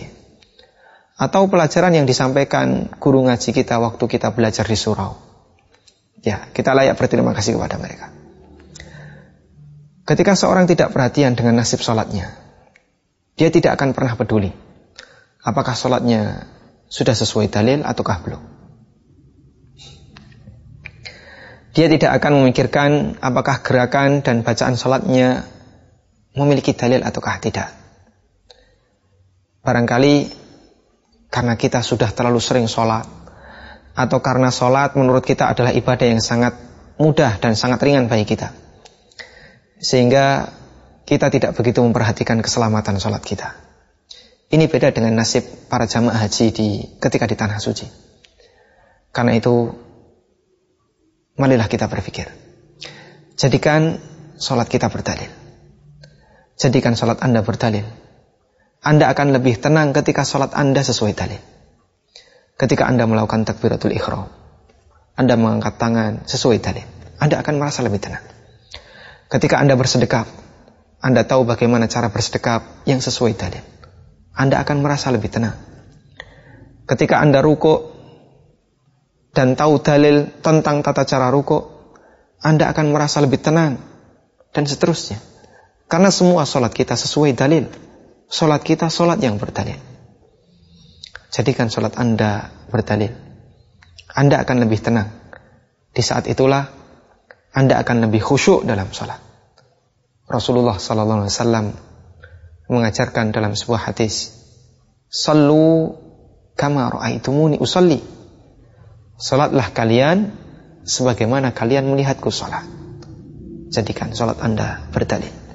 Atau 1.17 1.49
pelajaran 1.49 1.97
yang 1.97 2.05
disampaikan 2.05 2.93
guru 3.01 3.25
ngaji 3.25 3.51
kita 3.57 3.81
waktu 3.81 4.05
kita 4.05 4.37
belajar 4.37 4.69
di 4.69 4.77
surau. 4.77 5.17
Ya, 6.21 6.53
kita 6.53 6.77
layak 6.77 7.01
berterima 7.01 7.33
kasih 7.33 7.57
kepada 7.57 7.81
mereka. 7.81 8.13
Ketika 10.05 10.37
seorang 10.37 10.69
tidak 10.69 10.93
perhatian 10.93 11.33
dengan 11.33 11.57
nasib 11.57 11.81
sholatnya, 11.81 12.37
dia 13.35 13.49
tidak 13.49 13.81
akan 13.81 13.97
pernah 13.97 14.15
peduli 14.15 14.67
apakah 15.47 15.79
sholatnya 15.79 16.51
sudah 16.91 17.15
sesuai 17.15 17.47
dalil 17.47 17.87
ataukah 17.87 18.19
belum. 18.27 18.43
Dia 21.79 21.87
tidak 21.87 22.19
akan 22.19 22.43
memikirkan 22.43 22.91
apakah 23.23 23.63
gerakan 23.63 24.27
dan 24.27 24.43
bacaan 24.43 24.75
sholatnya 24.75 25.47
memiliki 26.35 26.75
dalil 26.75 27.05
ataukah 27.05 27.39
tidak. 27.39 27.71
Barangkali 29.63 30.46
karena 31.37 31.53
kita 31.61 31.85
sudah 31.85 32.09
terlalu 32.17 32.41
sering 32.41 32.65
sholat, 32.65 33.05
atau 33.93 34.25
karena 34.25 34.49
sholat 34.49 34.97
menurut 34.97 35.21
kita 35.21 35.53
adalah 35.53 35.69
ibadah 35.69 36.09
yang 36.09 36.25
sangat 36.25 36.57
mudah 36.97 37.37
dan 37.37 37.53
sangat 37.53 37.77
ringan 37.85 38.09
bagi 38.09 38.25
kita. 38.25 38.57
Sehingga 39.77 40.49
kita 41.05 41.29
tidak 41.29 41.53
begitu 41.53 41.85
memperhatikan 41.85 42.41
keselamatan 42.41 42.97
sholat 42.97 43.21
kita. 43.21 43.53
Ini 44.49 44.65
beda 44.65 44.97
dengan 44.97 45.13
nasib 45.21 45.45
para 45.69 45.85
jamaah 45.85 46.25
haji 46.25 46.57
di 46.57 46.69
ketika 46.97 47.29
di 47.29 47.37
tanah 47.37 47.61
suci. 47.61 47.85
Karena 49.13 49.37
itu, 49.37 49.77
marilah 51.37 51.69
kita 51.69 51.85
berpikir. 51.85 52.33
Jadikan 53.37 54.01
sholat 54.41 54.73
kita 54.73 54.89
berdalil. 54.89 55.29
Jadikan 56.57 56.97
sholat 56.97 57.21
Anda 57.21 57.45
berdalil. 57.45 58.06
Anda 58.83 59.13
akan 59.13 59.37
lebih 59.37 59.61
tenang 59.61 59.93
ketika 59.97 60.27
sholat 60.27 60.57
Anda 60.57 60.85
sesuai 60.85 61.13
dalil. 61.17 61.41
Ketika 62.57 62.89
Anda 62.89 63.05
melakukan 63.05 63.45
takbiratul 63.45 63.93
ikhram, 63.93 64.29
Anda 65.17 65.37
mengangkat 65.37 65.77
tangan 65.77 66.25
sesuai 66.25 66.59
dalil. 66.61 66.85
Anda 67.21 67.41
akan 67.41 67.55
merasa 67.61 67.85
lebih 67.85 68.01
tenang. 68.01 68.25
Ketika 69.33 69.59
Anda 69.59 69.75
bersedekap, 69.75 70.29
anda 71.07 71.29
tahu 71.29 71.45
bagaimana 71.45 71.87
cara 71.87 72.09
bersedekap 72.09 72.83
yang 72.89 73.05
sesuai 73.05 73.37
dalil. 73.37 73.63
Anda 74.35 74.59
akan 74.65 74.83
merasa 74.83 75.13
lebih 75.13 75.29
tenang. 75.31 75.55
Ketika 76.83 77.21
Anda 77.21 77.45
ruko 77.45 77.93
dan 79.31 79.55
tahu 79.55 79.79
dalil 79.87 80.27
tentang 80.41 80.81
tata 80.81 81.05
cara 81.05 81.29
ruko, 81.29 81.93
Anda 82.41 82.73
akan 82.73 82.91
merasa 82.91 83.21
lebih 83.21 83.39
tenang 83.39 83.79
dan 84.51 84.65
seterusnya. 84.65 85.21
Karena 85.87 86.11
semua 86.11 86.43
sholat 86.43 86.73
kita 86.73 86.97
sesuai 86.97 87.37
dalil. 87.37 87.69
Sholat 88.27 88.67
kita 88.67 88.91
sholat 88.91 89.23
yang 89.23 89.39
berdalil. 89.39 89.79
Jadikan 91.31 91.71
sholat 91.71 91.95
Anda 91.95 92.51
berdalil. 92.75 93.15
Anda 94.11 94.43
akan 94.43 94.67
lebih 94.67 94.83
tenang. 94.83 95.15
Di 95.95 96.03
saat 96.03 96.27
itulah 96.27 96.67
Anda 97.55 97.79
akan 97.79 98.11
lebih 98.11 98.19
khusyuk 98.27 98.67
dalam 98.67 98.91
sholat. 98.91 99.23
Rasulullah 100.27 100.75
sallallahu 100.75 101.23
alaihi 101.23 101.35
wasallam 101.39 101.67
mengajarkan 102.67 103.31
dalam 103.31 103.55
sebuah 103.55 103.95
hadis, 103.95 104.35
"Sallu 105.07 105.95
kama 106.59 106.91
raaitumuni 106.99 107.63
usalli." 107.63 108.03
Salatlah 109.17 109.71
kalian 109.71 110.35
sebagaimana 110.83 111.55
kalian 111.55 111.89
melihatku 111.89 112.29
salat. 112.35 112.67
Jadikan 113.71 114.13
salat 114.13 114.43
Anda 114.43 114.83
berdalil. 114.91 115.46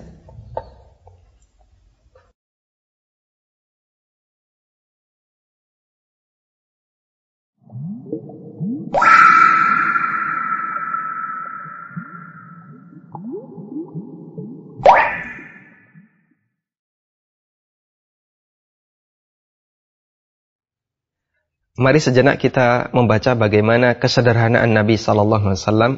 Mari 21.80 22.04
sejenak 22.04 22.36
kita 22.36 22.92
membaca 22.92 23.32
bagaimana 23.32 23.96
kesederhanaan 23.96 24.76
Nabi 24.76 25.00
Sallallahu 25.00 25.56
Alaihi 25.56 25.62
Wasallam 25.64 25.94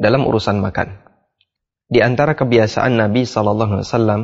dalam 0.00 0.24
urusan 0.24 0.64
makan. 0.64 1.04
Di 1.92 2.00
antara 2.00 2.32
kebiasaan 2.32 2.96
Nabi 2.96 3.28
Sallallahu 3.28 3.76
Alaihi 3.76 3.84
Wasallam, 3.84 4.20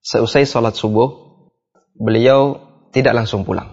seusai 0.00 0.48
sholat 0.48 0.72
subuh, 0.72 1.12
beliau 1.92 2.56
tidak 2.96 3.12
langsung 3.12 3.44
pulang. 3.44 3.68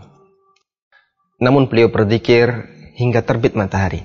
Namun 1.40 1.72
beliau 1.72 1.88
berzikir 1.88 2.68
hingga 3.00 3.24
terbit 3.24 3.56
matahari. 3.56 4.04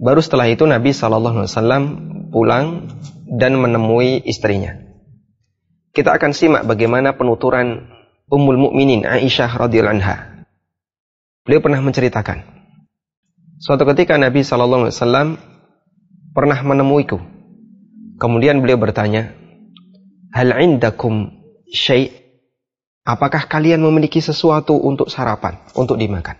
Baru 0.00 0.24
setelah 0.24 0.48
itu 0.48 0.64
Nabi 0.64 0.96
Sallallahu 0.96 1.44
Alaihi 1.44 1.52
Wasallam 1.52 1.84
pulang 2.32 2.88
dan 3.36 3.52
menemui 3.60 4.24
istrinya. 4.24 4.80
Kita 5.92 6.16
akan 6.16 6.32
simak 6.32 6.64
bagaimana 6.64 7.20
penuturan 7.20 7.84
Ummul 8.32 8.56
Mukminin 8.56 9.04
Aisyah 9.04 9.60
radhiyallahu 9.60 10.00
anha 10.00 10.37
Beliau 11.48 11.64
pernah 11.64 11.80
menceritakan, 11.80 12.44
suatu 13.56 13.88
ketika 13.88 14.20
Nabi 14.20 14.44
Shallallahu 14.44 14.84
Alaihi 14.84 14.96
Wasallam 15.00 15.28
pernah 16.36 16.60
menemuiku. 16.60 17.16
Kemudian 18.20 18.60
beliau 18.60 18.76
bertanya, 18.76 19.32
Hal 20.28 20.52
indakum 20.60 21.32
syai' 21.72 22.12
Apakah 23.08 23.48
kalian 23.48 23.80
memiliki 23.80 24.20
sesuatu 24.20 24.76
untuk 24.76 25.08
sarapan, 25.08 25.56
untuk 25.72 25.96
dimakan? 25.96 26.36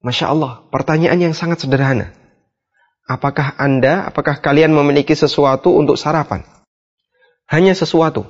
Masya 0.00 0.32
Allah, 0.32 0.64
pertanyaan 0.72 1.20
yang 1.20 1.34
sangat 1.36 1.60
sederhana. 1.60 2.16
Apakah 3.04 3.52
Anda, 3.60 4.08
apakah 4.08 4.40
kalian 4.40 4.72
memiliki 4.72 5.12
sesuatu 5.12 5.76
untuk 5.76 6.00
sarapan? 6.00 6.48
Hanya 7.52 7.76
sesuatu. 7.76 8.24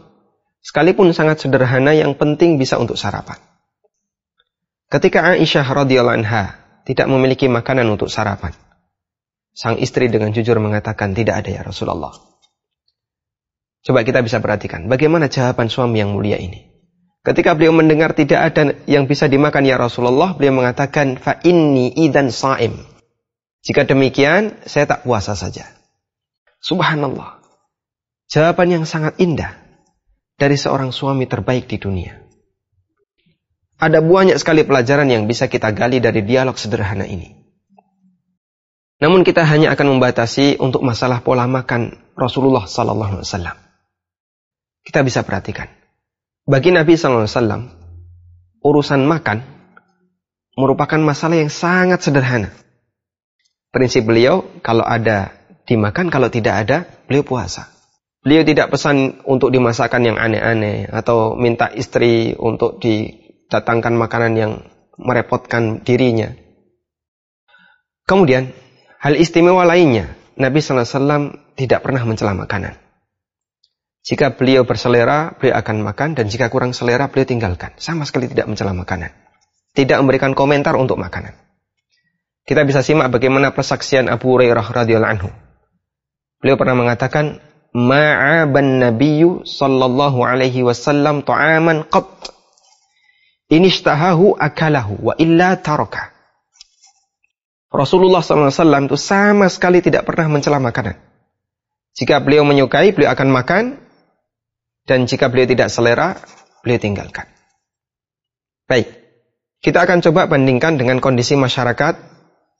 Sekalipun 0.66 1.14
sangat 1.14 1.46
sederhana 1.46 1.94
yang 1.94 2.18
penting 2.18 2.58
bisa 2.58 2.74
untuk 2.82 2.98
sarapan. 2.98 3.38
Ketika 4.90 5.22
Aisyah 5.22 5.62
radhiyallahu 5.62 6.26
anha 6.26 6.58
tidak 6.82 7.06
memiliki 7.06 7.46
makanan 7.46 7.86
untuk 7.94 8.10
sarapan, 8.10 8.50
sang 9.54 9.78
istri 9.78 10.10
dengan 10.10 10.34
jujur 10.34 10.58
mengatakan 10.58 11.14
tidak 11.14 11.46
ada 11.46 11.50
ya 11.54 11.62
Rasulullah. 11.62 12.10
Coba 13.86 14.02
kita 14.02 14.18
bisa 14.26 14.42
perhatikan 14.42 14.90
bagaimana 14.90 15.30
jawaban 15.30 15.70
suami 15.70 16.02
yang 16.02 16.10
mulia 16.10 16.42
ini. 16.42 16.74
Ketika 17.22 17.54
beliau 17.54 17.70
mendengar 17.70 18.16
tidak 18.18 18.40
ada 18.50 18.74
yang 18.90 19.06
bisa 19.06 19.30
dimakan 19.30 19.62
ya 19.62 19.78
Rasulullah, 19.78 20.34
beliau 20.34 20.58
mengatakan 20.58 21.20
fa 21.20 21.38
inni 21.46 21.94
idan 21.94 22.34
saim. 22.34 22.80
Jika 23.60 23.84
demikian, 23.84 24.56
saya 24.64 24.88
tak 24.88 25.04
puasa 25.04 25.36
saja. 25.36 25.68
Subhanallah. 26.64 27.44
Jawaban 28.26 28.72
yang 28.72 28.84
sangat 28.88 29.20
indah 29.20 29.52
dari 30.40 30.56
seorang 30.56 30.96
suami 30.96 31.28
terbaik 31.28 31.68
di 31.68 31.76
dunia. 31.76 32.29
Ada 33.80 34.04
banyak 34.04 34.36
sekali 34.36 34.68
pelajaran 34.68 35.08
yang 35.08 35.24
bisa 35.24 35.48
kita 35.48 35.72
gali 35.72 36.04
dari 36.04 36.20
dialog 36.20 36.52
sederhana 36.60 37.08
ini. 37.08 37.32
Namun 39.00 39.24
kita 39.24 39.48
hanya 39.48 39.72
akan 39.72 39.96
membatasi 39.96 40.60
untuk 40.60 40.84
masalah 40.84 41.24
pola 41.24 41.48
makan 41.48 41.96
Rasulullah 42.12 42.68
Sallallahu 42.68 43.16
Alaihi 43.16 43.24
Wasallam. 43.24 43.56
Kita 44.84 45.00
bisa 45.00 45.24
perhatikan. 45.24 45.72
Bagi 46.44 46.68
Nabi 46.76 47.00
Sallallahu 47.00 47.24
Alaihi 47.24 47.36
Wasallam, 47.40 47.62
urusan 48.60 49.00
makan 49.08 49.40
merupakan 50.60 51.00
masalah 51.00 51.40
yang 51.40 51.48
sangat 51.48 52.04
sederhana. 52.04 52.52
Prinsip 53.72 54.04
beliau, 54.04 54.44
kalau 54.60 54.84
ada 54.84 55.32
dimakan, 55.64 56.12
kalau 56.12 56.28
tidak 56.28 56.68
ada, 56.68 56.84
beliau 57.08 57.24
puasa. 57.24 57.72
Beliau 58.20 58.44
tidak 58.44 58.68
pesan 58.68 59.24
untuk 59.24 59.48
dimasakkan 59.48 60.04
yang 60.04 60.20
aneh-aneh 60.20 60.92
atau 60.92 61.40
minta 61.40 61.72
istri 61.72 62.36
untuk 62.36 62.76
didatangkan 63.50 63.98
makanan 63.98 64.32
yang 64.38 64.52
merepotkan 64.94 65.82
dirinya. 65.82 66.30
Kemudian, 68.06 68.54
hal 69.02 69.18
istimewa 69.18 69.66
lainnya, 69.66 70.14
Nabi 70.38 70.62
SAW 70.62 71.34
tidak 71.58 71.82
pernah 71.82 72.06
mencela 72.06 72.30
makanan. 72.38 72.78
Jika 74.06 74.38
beliau 74.38 74.62
berselera, 74.62 75.34
beliau 75.34 75.58
akan 75.58 75.82
makan, 75.82 76.14
dan 76.14 76.30
jika 76.30 76.46
kurang 76.46 76.70
selera, 76.72 77.10
beliau 77.10 77.26
tinggalkan. 77.26 77.74
Sama 77.76 78.06
sekali 78.06 78.30
tidak 78.30 78.46
mencela 78.46 78.70
makanan. 78.70 79.10
Tidak 79.74 79.98
memberikan 79.98 80.32
komentar 80.32 80.78
untuk 80.78 80.96
makanan. 80.96 81.34
Kita 82.46 82.62
bisa 82.62 82.86
simak 82.86 83.10
bagaimana 83.12 83.50
persaksian 83.50 84.06
Abu 84.06 84.30
Hurairah 84.34 84.64
radhiyallahu 84.64 85.12
anhu. 85.12 85.30
Beliau 86.40 86.56
pernah 86.56 86.78
mengatakan, 86.78 87.42
"Ma'aban 87.76 88.80
nabiyyu 88.80 89.44
sallallahu 89.44 90.24
alaihi 90.24 90.64
wasallam 90.64 91.20
ta'aman 91.26 91.84
qat. 91.92 92.39
Inishtahahu 93.50 94.38
akalahu 94.38 95.10
wa 95.10 95.14
illa 95.18 95.58
taraka." 95.58 96.14
Rasulullah 97.70 98.18
SAW 98.18 98.50
itu 98.90 98.98
sama 98.98 99.46
sekali 99.46 99.78
tidak 99.78 100.02
pernah 100.02 100.26
mencela 100.26 100.58
makanan. 100.58 100.98
Jika 101.94 102.18
beliau 102.18 102.42
menyukai, 102.42 102.90
beliau 102.90 103.14
akan 103.14 103.28
makan. 103.30 103.64
Dan 104.88 105.06
jika 105.06 105.30
beliau 105.30 105.46
tidak 105.46 105.70
selera, 105.70 106.18
beliau 106.66 106.82
tinggalkan. 106.82 107.30
Baik, 108.66 108.90
kita 109.62 109.86
akan 109.86 110.02
coba 110.02 110.26
bandingkan 110.26 110.80
dengan 110.80 110.98
kondisi 110.98 111.36
masyarakat 111.36 111.94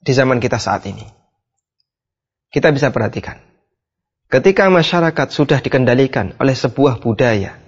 di 0.05 0.13
zaman 0.13 0.39
kita 0.39 0.61
saat 0.61 0.85
ini. 0.87 1.03
Kita 2.53 2.71
bisa 2.71 2.93
perhatikan. 2.93 3.41
Ketika 4.31 4.71
masyarakat 4.71 5.27
sudah 5.33 5.59
dikendalikan 5.59 6.39
oleh 6.39 6.55
sebuah 6.55 7.03
budaya 7.03 7.59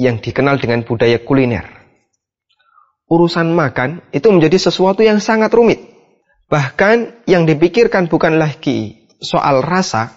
yang 0.00 0.18
dikenal 0.18 0.58
dengan 0.58 0.82
budaya 0.82 1.22
kuliner, 1.22 1.75
urusan 3.06 3.54
makan 3.54 4.02
itu 4.10 4.26
menjadi 4.30 4.70
sesuatu 4.70 5.02
yang 5.02 5.22
sangat 5.22 5.54
rumit. 5.54 5.82
Bahkan 6.46 7.26
yang 7.26 7.42
dipikirkan 7.46 8.06
bukan 8.06 8.38
lagi 8.38 9.06
soal 9.18 9.62
rasa, 9.66 10.14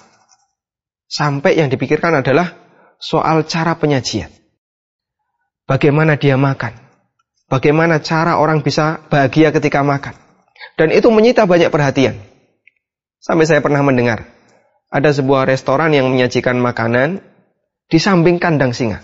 sampai 1.10 1.58
yang 1.58 1.74
dipikirkan 1.74 2.22
adalah 2.22 2.54
soal 3.02 3.46
cara 3.50 3.74
penyajian. 3.82 4.30
Bagaimana 5.66 6.18
dia 6.18 6.38
makan? 6.38 6.78
Bagaimana 7.50 7.98
cara 8.02 8.38
orang 8.38 8.62
bisa 8.62 9.02
bahagia 9.10 9.50
ketika 9.50 9.82
makan? 9.82 10.14
Dan 10.78 10.94
itu 10.94 11.10
menyita 11.10 11.50
banyak 11.50 11.74
perhatian. 11.74 12.18
Sampai 13.18 13.50
saya 13.50 13.60
pernah 13.60 13.82
mendengar, 13.82 14.30
ada 14.94 15.10
sebuah 15.10 15.50
restoran 15.50 15.94
yang 15.94 16.10
menyajikan 16.14 16.62
makanan 16.62 17.26
di 17.90 17.98
samping 17.98 18.38
kandang 18.38 18.74
singa. 18.74 19.02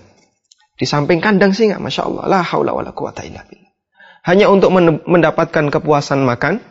Di 0.78 0.86
samping 0.86 1.18
kandang 1.18 1.58
singa, 1.58 1.82
Masya 1.82 2.06
Allah, 2.06 2.24
la 2.30 2.42
haula 2.46 2.72
wa 2.78 2.86
la 2.86 2.94
quwata 2.94 3.26
illa 3.26 3.42
billah. 3.50 3.65
Hanya 4.26 4.50
untuk 4.50 4.74
mendapatkan 5.06 5.70
kepuasan 5.70 6.26
makan, 6.26 6.66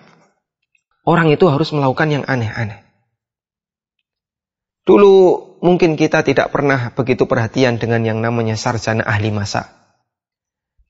Orang 1.04 1.28
itu 1.28 1.44
harus 1.52 1.68
melakukan 1.76 2.08
yang 2.08 2.24
aneh-aneh. 2.24 2.80
Dulu 4.88 5.12
mungkin 5.60 6.00
kita 6.00 6.24
tidak 6.24 6.48
pernah 6.48 6.96
begitu 6.96 7.28
perhatian 7.28 7.76
dengan 7.76 8.00
yang 8.04 8.24
namanya 8.24 8.56
sarjana 8.56 9.04
ahli 9.04 9.28
masak. 9.28 9.68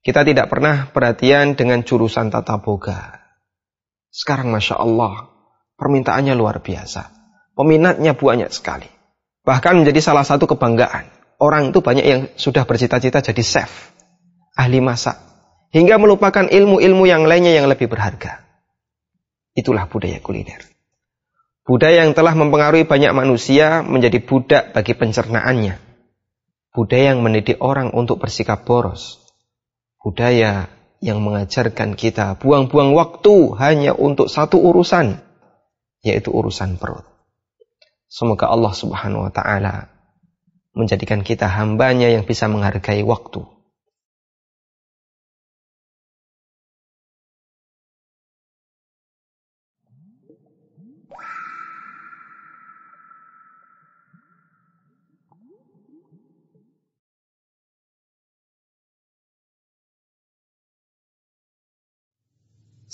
Kita 0.07 0.23
tidak 0.23 0.47
pernah 0.51 0.87
perhatian 0.95 1.59
dengan 1.59 1.83
jurusan 1.83 2.31
tata 2.31 2.63
boga. 2.63 3.27
Sekarang 4.15 4.55
Masya 4.55 4.79
Allah, 4.79 5.35
permintaannya 5.75 6.39
luar 6.39 6.63
biasa. 6.63 7.11
Peminatnya 7.59 8.15
banyak 8.15 8.55
sekali. 8.55 8.87
Bahkan 9.43 9.83
menjadi 9.83 9.99
salah 9.99 10.23
satu 10.23 10.47
kebanggaan. 10.47 11.11
Orang 11.43 11.75
itu 11.75 11.83
banyak 11.83 12.07
yang 12.07 12.21
sudah 12.39 12.63
bercita-cita 12.63 13.19
jadi 13.19 13.43
chef, 13.43 13.91
ahli 14.55 14.79
masak. 14.79 15.19
Hingga 15.75 15.99
melupakan 15.99 16.47
ilmu-ilmu 16.47 17.03
yang 17.11 17.27
lainnya 17.27 17.51
yang 17.51 17.67
lebih 17.67 17.91
berharga. 17.91 18.47
Itulah 19.59 19.91
budaya 19.91 20.23
kuliner. 20.23 20.63
Budaya 21.67 22.07
yang 22.07 22.15
telah 22.15 22.39
mempengaruhi 22.39 22.87
banyak 22.87 23.11
manusia 23.11 23.83
menjadi 23.83 24.23
budak 24.23 24.71
bagi 24.71 24.95
pencernaannya. 24.95 25.75
Budaya 26.71 27.15
yang 27.17 27.27
mendidik 27.27 27.59
orang 27.59 27.91
untuk 27.91 28.23
bersikap 28.23 28.63
boros. 28.63 29.19
Budaya 29.99 30.71
yang 31.03 31.25
mengajarkan 31.25 31.99
kita 31.99 32.37
buang-buang 32.39 32.95
waktu 32.95 33.57
hanya 33.59 33.99
untuk 33.99 34.31
satu 34.31 34.63
urusan, 34.63 35.19
yaitu 36.07 36.31
urusan 36.31 36.79
perut. 36.79 37.03
Semoga 38.07 38.47
Allah 38.47 38.71
Subhanahu 38.71 39.27
wa 39.27 39.33
taala 39.35 39.91
menjadikan 40.71 41.27
kita 41.27 41.51
hambanya 41.51 42.11
yang 42.11 42.23
bisa 42.23 42.47
menghargai 42.47 43.03
waktu. 43.03 43.54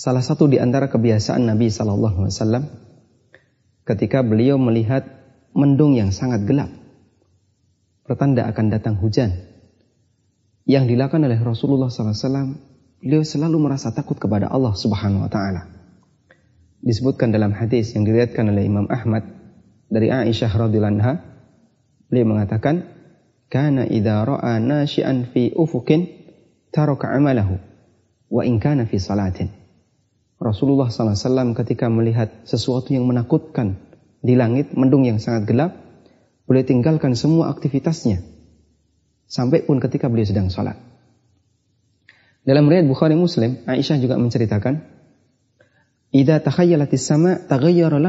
Salah 0.01 0.25
satu 0.25 0.49
di 0.49 0.57
antara 0.57 0.89
kebiasaan 0.89 1.45
Nabi 1.45 1.69
Sallallahu 1.69 2.25
Alaihi 2.25 2.33
Wasallam 2.33 2.65
ketika 3.85 4.25
beliau 4.25 4.57
melihat 4.57 5.05
mendung 5.53 5.93
yang 5.93 6.09
sangat 6.09 6.49
gelap, 6.49 6.73
pertanda 8.09 8.49
akan 8.49 8.73
datang 8.73 8.97
hujan. 8.97 9.37
Yang 10.65 10.97
dilakukan 10.97 11.21
oleh 11.21 11.37
Rasulullah 11.37 11.93
Sallallahu 11.93 12.17
Alaihi 12.17 12.25
Wasallam, 12.25 12.49
beliau 13.05 13.23
selalu 13.29 13.57
merasa 13.61 13.93
takut 13.93 14.17
kepada 14.17 14.49
Allah 14.49 14.73
Subhanahu 14.73 15.29
Wa 15.29 15.31
Taala. 15.37 15.69
Disebutkan 16.81 17.29
dalam 17.29 17.53
hadis 17.53 17.93
yang 17.93 18.09
diriatkan 18.09 18.49
oleh 18.49 18.65
Imam 18.65 18.89
Ahmad 18.89 19.29
dari 19.93 20.09
Aisyah 20.09 20.49
radhiyallahu 20.49 20.97
anha, 20.97 21.21
beliau 22.09 22.25
mengatakan, 22.25 22.89
"Kana 23.53 23.85
idza 23.85 24.25
ra'a 24.25 24.65
nashi'an 24.65 25.29
fi 25.29 25.53
ufukin 25.53 26.09
taraka 26.73 27.13
'amalahu 27.13 27.61
wa 28.33 28.49
in 28.49 28.57
kana 28.57 28.89
fi 28.89 28.97
salatin." 28.97 29.60
Rasulullah 30.41 30.89
SAW 30.89 31.53
ketika 31.53 31.93
melihat 31.93 32.33
sesuatu 32.49 32.97
yang 32.97 33.05
menakutkan 33.05 33.77
di 34.25 34.41
langit, 34.41 34.73
mendung 34.73 35.05
yang 35.05 35.21
sangat 35.21 35.45
gelap, 35.45 35.77
boleh 36.49 36.65
tinggalkan 36.65 37.13
semua 37.13 37.53
aktivitasnya. 37.53 38.25
Sampai 39.29 39.63
pun 39.69 39.77
ketika 39.85 40.09
beliau 40.09 40.25
sedang 40.25 40.49
sholat. 40.49 40.81
Dalam 42.41 42.67
riwayat 42.67 42.89
Bukhari 42.89 43.21
Muslim, 43.21 43.61
Aisyah 43.69 44.01
juga 44.01 44.17
menceritakan, 44.17 44.81
Ida 46.11 46.43
takhayyalatis 46.43 47.07
sama 47.07 47.39
taghayyara. 47.47 48.01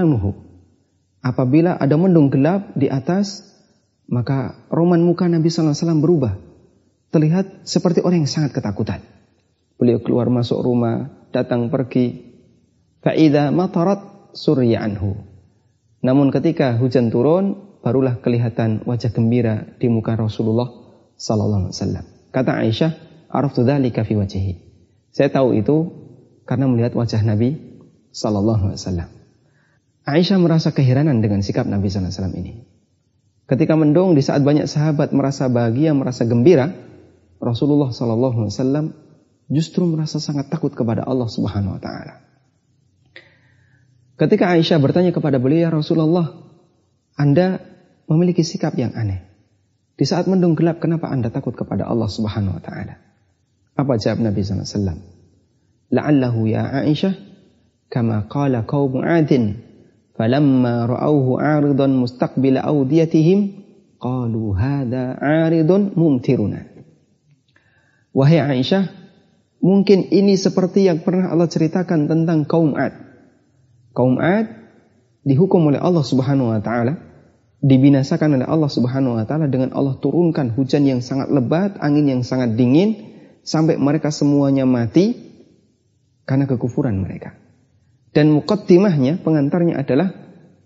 Apabila 1.22 1.78
ada 1.78 1.96
mendung 2.00 2.34
gelap 2.34 2.74
di 2.74 2.89
atas, 2.89 3.46
maka 4.10 4.58
roman 4.74 5.04
muka 5.06 5.30
Nabi 5.30 5.54
SAW 5.54 6.02
berubah. 6.02 6.34
Terlihat 7.13 7.67
seperti 7.67 8.02
orang 8.02 8.26
yang 8.26 8.32
sangat 8.32 8.58
ketakutan. 8.58 9.06
Beliau 9.78 10.02
keluar 10.02 10.32
masuk 10.34 10.63
rumah, 10.65 11.21
datang 11.34 11.72
pergi. 11.72 12.32
Fa'idha 13.02 13.50
matarat 13.50 14.32
surya 14.38 14.86
anhu. 14.86 15.17
Namun 16.06 16.30
ketika 16.30 16.78
hujan 16.78 17.10
turun, 17.10 17.78
barulah 17.82 18.22
kelihatan 18.22 18.86
wajah 18.86 19.10
gembira 19.10 19.65
di 19.82 19.89
muka 19.89 20.13
Rasulullah 20.13 20.70
sallallahu 21.17 21.70
alaihi 21.70 21.78
wasallam. 21.78 22.06
Kata 22.30 22.52
Aisyah, 22.62 22.91
"Araftu 23.30 23.65
dzalika 23.65 24.06
fi 24.06 24.13
wajhihi." 24.17 24.54
Saya 25.12 25.30
tahu 25.34 25.58
itu 25.58 25.91
karena 26.46 26.70
melihat 26.70 26.94
wajah 26.94 27.22
Nabi 27.26 27.58
sallallahu 28.13 28.72
alaihi 28.72 28.80
wasallam. 28.80 29.10
Aisyah 30.02 30.38
merasa 30.41 30.74
keheranan 30.74 31.22
dengan 31.22 31.46
sikap 31.46 31.65
Nabi 31.70 31.89
sallallahu 31.89 32.10
alaihi 32.10 32.17
wasallam 32.17 32.38
ini. 32.38 32.54
Ketika 33.46 33.76
mendung 33.76 34.15
di 34.15 34.24
saat 34.24 34.41
banyak 34.41 34.65
sahabat 34.65 35.12
merasa 35.12 35.52
bahagia, 35.52 35.91
merasa 35.91 36.24
gembira, 36.24 36.72
Rasulullah 37.41 37.91
sallallahu 37.91 38.48
alaihi 38.48 38.54
wasallam 38.54 38.86
justru 39.52 39.84
merasa 39.84 40.18
sangat 40.24 40.48
takut 40.48 40.72
kepada 40.72 41.04
Allah 41.04 41.28
Subhanahu 41.28 41.76
wa 41.76 41.82
taala. 41.84 42.24
Ketika 44.16 44.48
Aisyah 44.56 44.80
bertanya 44.80 45.12
kepada 45.12 45.42
beliau, 45.42 45.68
ya 45.68 45.70
Rasulullah, 45.74 46.32
Anda 47.20 47.60
memiliki 48.08 48.48
sikap 48.48 48.78
yang 48.80 48.96
aneh. 48.96 49.28
Di 50.00 50.08
saat 50.08 50.26
mendung 50.32 50.56
gelap, 50.56 50.80
kenapa 50.80 51.12
Anda 51.12 51.30
takut 51.30 51.54
kepada 51.54 51.84
Allah 51.84 52.08
Subhanahu 52.08 52.58
wa 52.58 52.64
taala? 52.64 52.96
Apa 53.76 54.00
jawab 54.00 54.24
Nabi 54.24 54.42
sallallahu 54.46 54.64
alaihi 54.64 54.78
wasallam? 54.78 55.00
La'allahu 55.92 56.40
ya 56.48 56.64
Aisyah 56.86 57.14
kama 57.92 58.32
qala 58.32 58.64
qaum 58.64 59.04
'adin 59.04 59.60
falamma 60.16 60.88
ra'awhu 60.88 61.36
'aridan 61.42 62.00
mustaqbila 62.00 62.64
awdiyatihim 62.64 63.40
qalu 64.00 64.56
hadha 64.56 65.18
'aridun 65.20 65.92
mumtiruna. 65.98 66.72
Wahai 68.16 68.40
Aisyah, 68.40 69.01
Mungkin 69.62 70.10
ini 70.10 70.34
seperti 70.34 70.89
yang 70.89 71.06
pernah 71.06 71.30
Allah 71.30 71.45
ceritakan 71.45 72.10
tentang 72.10 72.50
kaum 72.50 72.74
Ad. 72.74 72.97
Kaum 73.93 74.17
Ad 74.17 74.50
dihukum 75.21 75.69
oleh 75.69 75.78
Allah 75.78 76.02
Subhanahu 76.02 76.50
wa 76.50 76.58
taala 76.65 76.97
dibinasakan 77.62 78.41
oleh 78.41 78.47
Allah 78.50 78.74
Subhanahu 78.74 79.21
wa 79.21 79.26
taala 79.30 79.45
dengan 79.45 79.69
Allah 79.78 80.02
turunkan 80.02 80.50
hujan 80.58 80.89
yang 80.89 81.06
sangat 81.06 81.30
lebat, 81.30 81.78
angin 81.78 82.10
yang 82.10 82.21
sangat 82.26 82.58
dingin 82.58 83.13
sampai 83.45 83.78
mereka 83.78 84.10
semuanya 84.10 84.65
mati 84.65 85.13
karena 86.26 86.50
kekufuran 86.50 86.97
mereka. 86.97 87.38
Dan 88.12 88.34
mukaddimahnya, 88.34 89.21
pengantarnya 89.21 89.78
adalah 89.78 90.10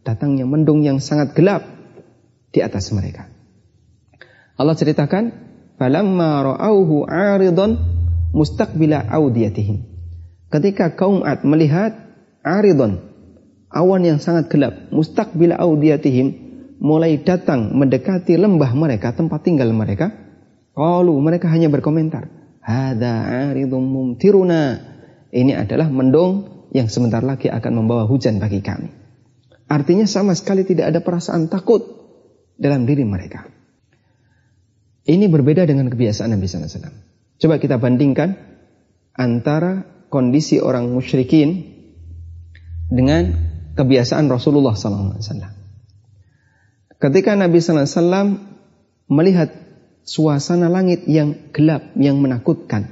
datangnya 0.08 0.48
mendung 0.48 0.88
yang 0.88 1.04
sangat 1.04 1.36
gelap 1.36 1.68
di 2.56 2.64
atas 2.64 2.96
mereka. 2.96 3.28
Allah 4.56 4.80
ceritakan, 4.80 5.24
"Falamma 5.76 6.48
ra'auhu 6.48 7.04
'aridan 7.04 7.95
mustaqbila 8.36 9.08
audiyatihim." 9.08 9.88
Ketika 10.52 10.92
kaum 11.00 11.24
Ad 11.24 11.48
melihat 11.48 11.96
'aridan, 12.44 13.00
awan 13.72 14.04
yang 14.04 14.20
sangat 14.20 14.52
gelap, 14.52 14.92
mustaqbila 14.92 15.56
audiyatihim, 15.56 16.28
mulai 16.84 17.24
datang 17.24 17.72
mendekati 17.72 18.36
lembah 18.36 18.76
mereka, 18.76 19.16
tempat 19.16 19.48
tinggal 19.48 19.72
mereka, 19.72 20.12
qalu 20.76 21.16
mereka 21.24 21.48
hanya 21.48 21.72
berkomentar, 21.72 22.28
"Hadza 22.60 23.14
'aridun 23.26 23.88
mumtiruna." 23.88 24.94
Ini 25.36 25.56
adalah 25.56 25.92
mendung 25.92 26.68
yang 26.72 26.88
sebentar 26.92 27.24
lagi 27.24 27.48
akan 27.52 27.84
membawa 27.84 28.08
hujan 28.08 28.40
bagi 28.40 28.60
kami. 28.60 28.92
Artinya 29.66 30.06
sama 30.06 30.38
sekali 30.38 30.64
tidak 30.64 30.94
ada 30.94 31.00
perasaan 31.02 31.50
takut 31.50 31.82
dalam 32.56 32.86
diri 32.86 33.04
mereka. 33.04 33.50
Ini 35.06 35.26
berbeda 35.30 35.66
dengan 35.70 35.90
kebiasaan 35.90 36.34
Nabi 36.34 36.46
SAW. 36.50 37.15
Coba 37.36 37.60
kita 37.60 37.76
bandingkan 37.76 38.40
antara 39.16 39.84
kondisi 40.08 40.60
orang 40.64 40.92
musyrikin 40.92 41.76
dengan 42.88 43.36
kebiasaan 43.76 44.32
Rasulullah 44.32 44.76
SAW. 44.76 45.20
Ketika 46.96 47.36
Nabi 47.36 47.60
SAW 47.60 48.40
melihat 49.12 49.52
suasana 50.08 50.72
langit 50.72 51.04
yang 51.10 51.52
gelap, 51.52 51.92
yang 52.00 52.22
menakutkan, 52.24 52.88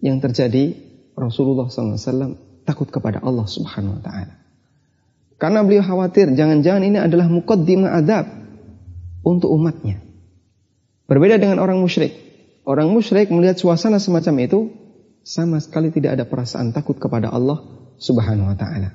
yang 0.00 0.22
terjadi 0.22 0.78
Rasulullah 1.18 1.68
SAW 1.68 2.38
takut 2.64 2.88
kepada 2.88 3.20
Allah 3.20 3.44
Subhanahu 3.44 4.00
Wa 4.00 4.02
Taala. 4.04 4.34
Karena 5.38 5.62
beliau 5.62 5.86
khawatir 5.86 6.34
jangan-jangan 6.34 6.82
ini 6.82 6.98
adalah 6.98 7.30
mukaddimah 7.30 7.94
adab 7.94 8.26
untuk 9.22 9.54
umatnya. 9.54 10.02
Berbeda 11.06 11.38
dengan 11.38 11.62
orang 11.62 11.78
musyrik. 11.78 12.27
Orang 12.68 12.92
musyrik 12.92 13.32
melihat 13.32 13.56
suasana 13.56 13.96
semacam 13.96 14.44
itu 14.44 14.60
sama 15.24 15.56
sekali 15.56 15.88
tidak 15.88 16.20
ada 16.20 16.24
perasaan 16.28 16.76
takut 16.76 17.00
kepada 17.00 17.32
Allah 17.32 17.64
Subhanahu 17.96 18.52
wa 18.52 18.56
taala. 18.60 18.92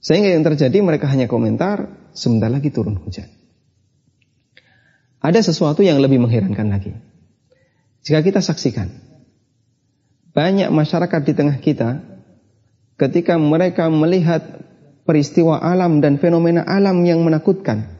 Sehingga 0.00 0.32
yang 0.32 0.48
terjadi 0.48 0.80
mereka 0.80 1.04
hanya 1.12 1.28
komentar, 1.28 1.92
sebentar 2.16 2.48
lagi 2.48 2.72
turun 2.72 2.96
hujan. 2.96 3.28
Ada 5.20 5.44
sesuatu 5.44 5.84
yang 5.84 6.00
lebih 6.00 6.24
mengherankan 6.24 6.72
lagi. 6.72 6.96
Jika 8.00 8.24
kita 8.24 8.40
saksikan, 8.40 8.88
banyak 10.32 10.72
masyarakat 10.72 11.20
di 11.20 11.32
tengah 11.36 11.60
kita, 11.60 12.00
ketika 12.96 13.36
mereka 13.36 13.92
melihat 13.92 14.40
peristiwa 15.04 15.60
alam 15.60 16.00
dan 16.00 16.16
fenomena 16.16 16.64
alam 16.64 17.04
yang 17.04 17.20
menakutkan, 17.20 17.92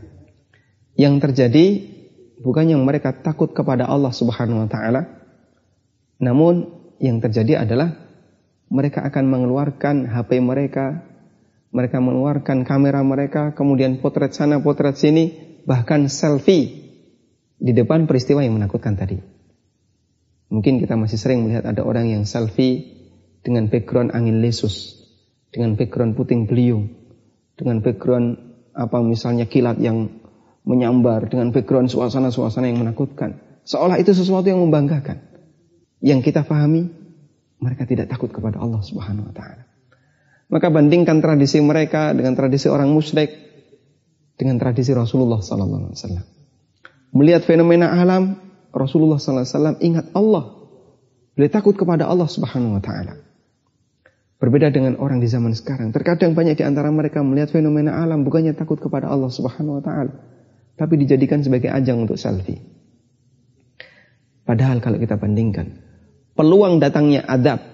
yang 0.96 1.20
terjadi 1.20 1.93
bukan 2.44 2.68
yang 2.68 2.84
mereka 2.84 3.16
takut 3.16 3.56
kepada 3.56 3.88
Allah 3.88 4.12
Subhanahu 4.12 4.62
wa 4.62 4.68
taala, 4.68 5.08
namun 6.20 6.68
yang 7.00 7.24
terjadi 7.24 7.64
adalah 7.64 7.96
mereka 8.68 9.00
akan 9.08 9.24
mengeluarkan 9.32 10.04
HP 10.12 10.44
mereka, 10.44 11.02
mereka 11.72 11.98
mengeluarkan 11.98 12.68
kamera 12.68 13.00
mereka, 13.00 13.56
kemudian 13.56 13.98
potret 13.98 14.36
sana, 14.36 14.60
potret 14.60 15.00
sini, 15.00 15.58
bahkan 15.64 16.06
selfie 16.12 16.84
di 17.56 17.72
depan 17.72 18.04
peristiwa 18.04 18.44
yang 18.44 18.60
menakutkan 18.60 18.94
tadi. 18.94 19.18
Mungkin 20.52 20.78
kita 20.78 20.94
masih 20.94 21.18
sering 21.18 21.42
melihat 21.48 21.64
ada 21.66 21.82
orang 21.82 22.12
yang 22.12 22.22
selfie 22.28 22.94
dengan 23.40 23.72
background 23.72 24.12
angin 24.12 24.44
lesus, 24.44 25.02
dengan 25.50 25.74
background 25.74 26.14
puting 26.14 26.46
beliung, 26.46 26.92
dengan 27.56 27.80
background 27.80 28.38
apa 28.74 28.98
misalnya 29.02 29.46
kilat 29.46 29.78
yang 29.78 30.23
menyambar, 30.64 31.28
dengan 31.28 31.52
background 31.52 31.92
suasana-suasana 31.92 32.66
yang 32.72 32.80
menakutkan. 32.80 33.36
Seolah 33.68 34.00
itu 34.00 34.16
sesuatu 34.16 34.48
yang 34.48 34.60
membanggakan. 34.64 35.20
Yang 36.04 36.32
kita 36.32 36.44
pahami, 36.44 36.88
mereka 37.60 37.88
tidak 37.88 38.12
takut 38.12 38.28
kepada 38.28 38.60
Allah 38.60 38.80
Subhanahu 38.84 39.32
wa 39.32 39.34
taala. 39.36 39.64
Maka 40.52 40.68
bandingkan 40.68 41.24
tradisi 41.24 41.60
mereka 41.64 42.12
dengan 42.12 42.36
tradisi 42.36 42.68
orang 42.68 42.92
musyrik 42.92 43.32
dengan 44.36 44.60
tradisi 44.60 44.92
Rasulullah 44.92 45.40
sallallahu 45.40 45.88
alaihi 45.88 45.96
wasallam. 45.96 46.24
Melihat 47.14 47.42
fenomena 47.46 47.94
alam, 47.94 48.36
Rasulullah 48.74 49.16
sallallahu 49.16 49.46
alaihi 49.46 49.56
wasallam 49.56 49.76
ingat 49.80 50.06
Allah. 50.12 50.44
Beliau 51.34 51.50
takut 51.50 51.74
kepada 51.74 52.06
Allah 52.06 52.28
Subhanahu 52.28 52.78
wa 52.78 52.82
taala. 52.82 53.18
Berbeda 54.38 54.68
dengan 54.68 55.00
orang 55.00 55.24
di 55.24 55.30
zaman 55.30 55.56
sekarang. 55.56 55.94
Terkadang 55.94 56.36
banyak 56.36 56.60
di 56.60 56.64
antara 56.66 56.92
mereka 56.92 57.24
melihat 57.24 57.54
fenomena 57.54 57.96
alam 58.02 58.26
bukannya 58.26 58.52
takut 58.52 58.76
kepada 58.76 59.08
Allah 59.08 59.32
Subhanahu 59.32 59.80
wa 59.80 59.82
taala, 59.82 60.12
tapi 60.74 60.98
dijadikan 60.98 61.42
sebagai 61.42 61.70
ajang 61.70 62.02
untuk 62.06 62.18
selfie. 62.18 62.62
Padahal 64.44 64.84
kalau 64.84 65.00
kita 65.00 65.16
bandingkan, 65.16 65.80
peluang 66.36 66.82
datangnya 66.82 67.24
adab 67.24 67.64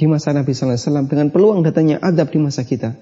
di 0.00 0.08
masa 0.08 0.32
Nabi 0.32 0.56
Sallallahu 0.56 0.78
Alaihi 0.78 0.88
Wasallam 0.88 1.08
dengan 1.12 1.28
peluang 1.28 1.60
datangnya 1.60 2.00
adab 2.00 2.32
di 2.32 2.38
masa 2.40 2.64
kita 2.64 2.96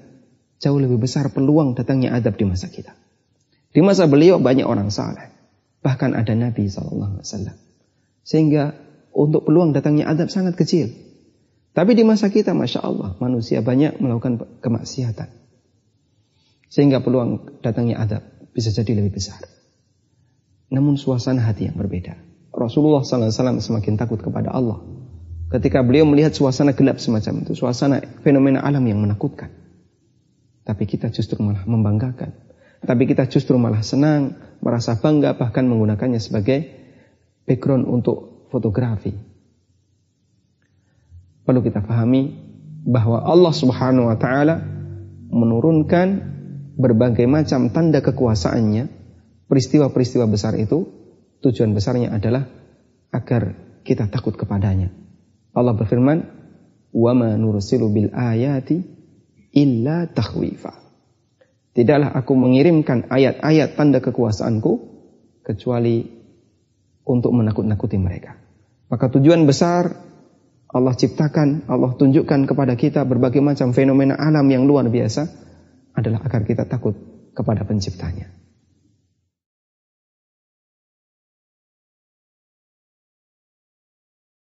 jauh 0.58 0.78
lebih 0.82 0.98
besar 0.98 1.30
peluang 1.30 1.78
datangnya 1.78 2.10
adab 2.10 2.34
di 2.34 2.44
masa 2.48 2.66
kita. 2.66 2.98
Di 3.70 3.84
masa 3.84 4.10
beliau 4.10 4.42
banyak 4.42 4.66
orang 4.66 4.90
saleh, 4.90 5.30
bahkan 5.84 6.16
ada 6.18 6.34
Nabi 6.34 6.66
Sallallahu 6.66 7.20
Alaihi 7.20 7.26
Wasallam. 7.28 7.56
Sehingga 8.26 8.74
untuk 9.14 9.46
peluang 9.46 9.70
datangnya 9.70 10.10
adab 10.10 10.32
sangat 10.32 10.58
kecil. 10.58 10.90
Tapi 11.76 11.94
di 11.94 12.02
masa 12.02 12.26
kita, 12.26 12.58
masya 12.58 12.82
Allah, 12.82 13.14
manusia 13.22 13.62
banyak 13.62 14.02
melakukan 14.02 14.58
kemaksiatan. 14.58 15.30
Sehingga 16.66 16.98
peluang 16.98 17.62
datangnya 17.62 18.02
adab 18.02 18.37
bisa 18.52 18.70
jadi 18.74 18.96
lebih 18.98 19.18
besar. 19.18 19.40
Namun 20.68 21.00
suasana 21.00 21.44
hati 21.44 21.68
yang 21.68 21.76
berbeda. 21.76 22.16
Rasulullah 22.52 23.04
SAW 23.06 23.62
semakin 23.62 23.94
takut 23.96 24.20
kepada 24.20 24.50
Allah 24.52 24.80
ketika 25.48 25.80
beliau 25.80 26.04
melihat 26.04 26.36
suasana 26.36 26.76
gelap 26.76 27.00
semacam 27.00 27.44
itu, 27.44 27.56
suasana 27.56 28.04
fenomena 28.20 28.60
alam 28.60 28.84
yang 28.84 29.00
menakutkan. 29.00 29.48
Tapi 30.64 30.84
kita 30.84 31.08
justru 31.08 31.40
malah 31.40 31.64
membanggakan. 31.64 32.36
Tapi 32.84 33.08
kita 33.08 33.26
justru 33.26 33.56
malah 33.56 33.80
senang, 33.80 34.36
merasa 34.60 35.00
bangga, 35.00 35.34
bahkan 35.34 35.64
menggunakannya 35.64 36.20
sebagai 36.20 36.68
background 37.48 37.88
untuk 37.88 38.46
fotografi. 38.52 39.16
Perlu 41.48 41.64
kita 41.64 41.80
pahami 41.80 42.36
bahwa 42.84 43.24
Allah 43.24 43.54
Subhanahu 43.56 44.12
wa 44.12 44.16
taala 44.20 44.60
menurunkan 45.32 46.37
berbagai 46.78 47.26
macam 47.26 47.74
tanda 47.74 47.98
kekuasaannya, 47.98 48.86
peristiwa-peristiwa 49.50 50.30
besar 50.30 50.54
itu 50.54 50.86
tujuan 51.42 51.74
besarnya 51.74 52.14
adalah 52.14 52.46
agar 53.10 53.58
kita 53.82 54.06
takut 54.06 54.38
kepadanya. 54.38 54.94
Allah 55.50 55.74
berfirman, 55.74 56.22
"Wa 56.94 57.12
ma 57.18 57.34
nursilu 57.34 57.90
bil 57.90 58.14
ayati 58.14 58.78
illa 59.58 60.06
takhwifa." 60.06 60.86
Tidaklah 61.74 62.14
aku 62.14 62.32
mengirimkan 62.38 63.10
ayat-ayat 63.10 63.74
tanda 63.74 63.98
kekuasaanku 63.98 64.72
kecuali 65.42 66.06
untuk 67.06 67.34
menakut-nakuti 67.34 67.98
mereka. 67.98 68.38
Maka 68.86 69.10
tujuan 69.10 69.46
besar 69.46 70.08
Allah 70.68 70.92
ciptakan, 70.92 71.64
Allah 71.64 71.96
tunjukkan 71.96 72.44
kepada 72.44 72.76
kita 72.76 73.00
berbagai 73.08 73.40
macam 73.40 73.72
fenomena 73.72 74.20
alam 74.20 74.44
yang 74.52 74.68
luar 74.68 74.84
biasa 74.92 75.47
adalah 75.94 76.22
agar 76.24 76.42
kita 76.44 76.64
takut 76.66 76.94
kepada 77.32 77.62
penciptanya. 77.62 78.37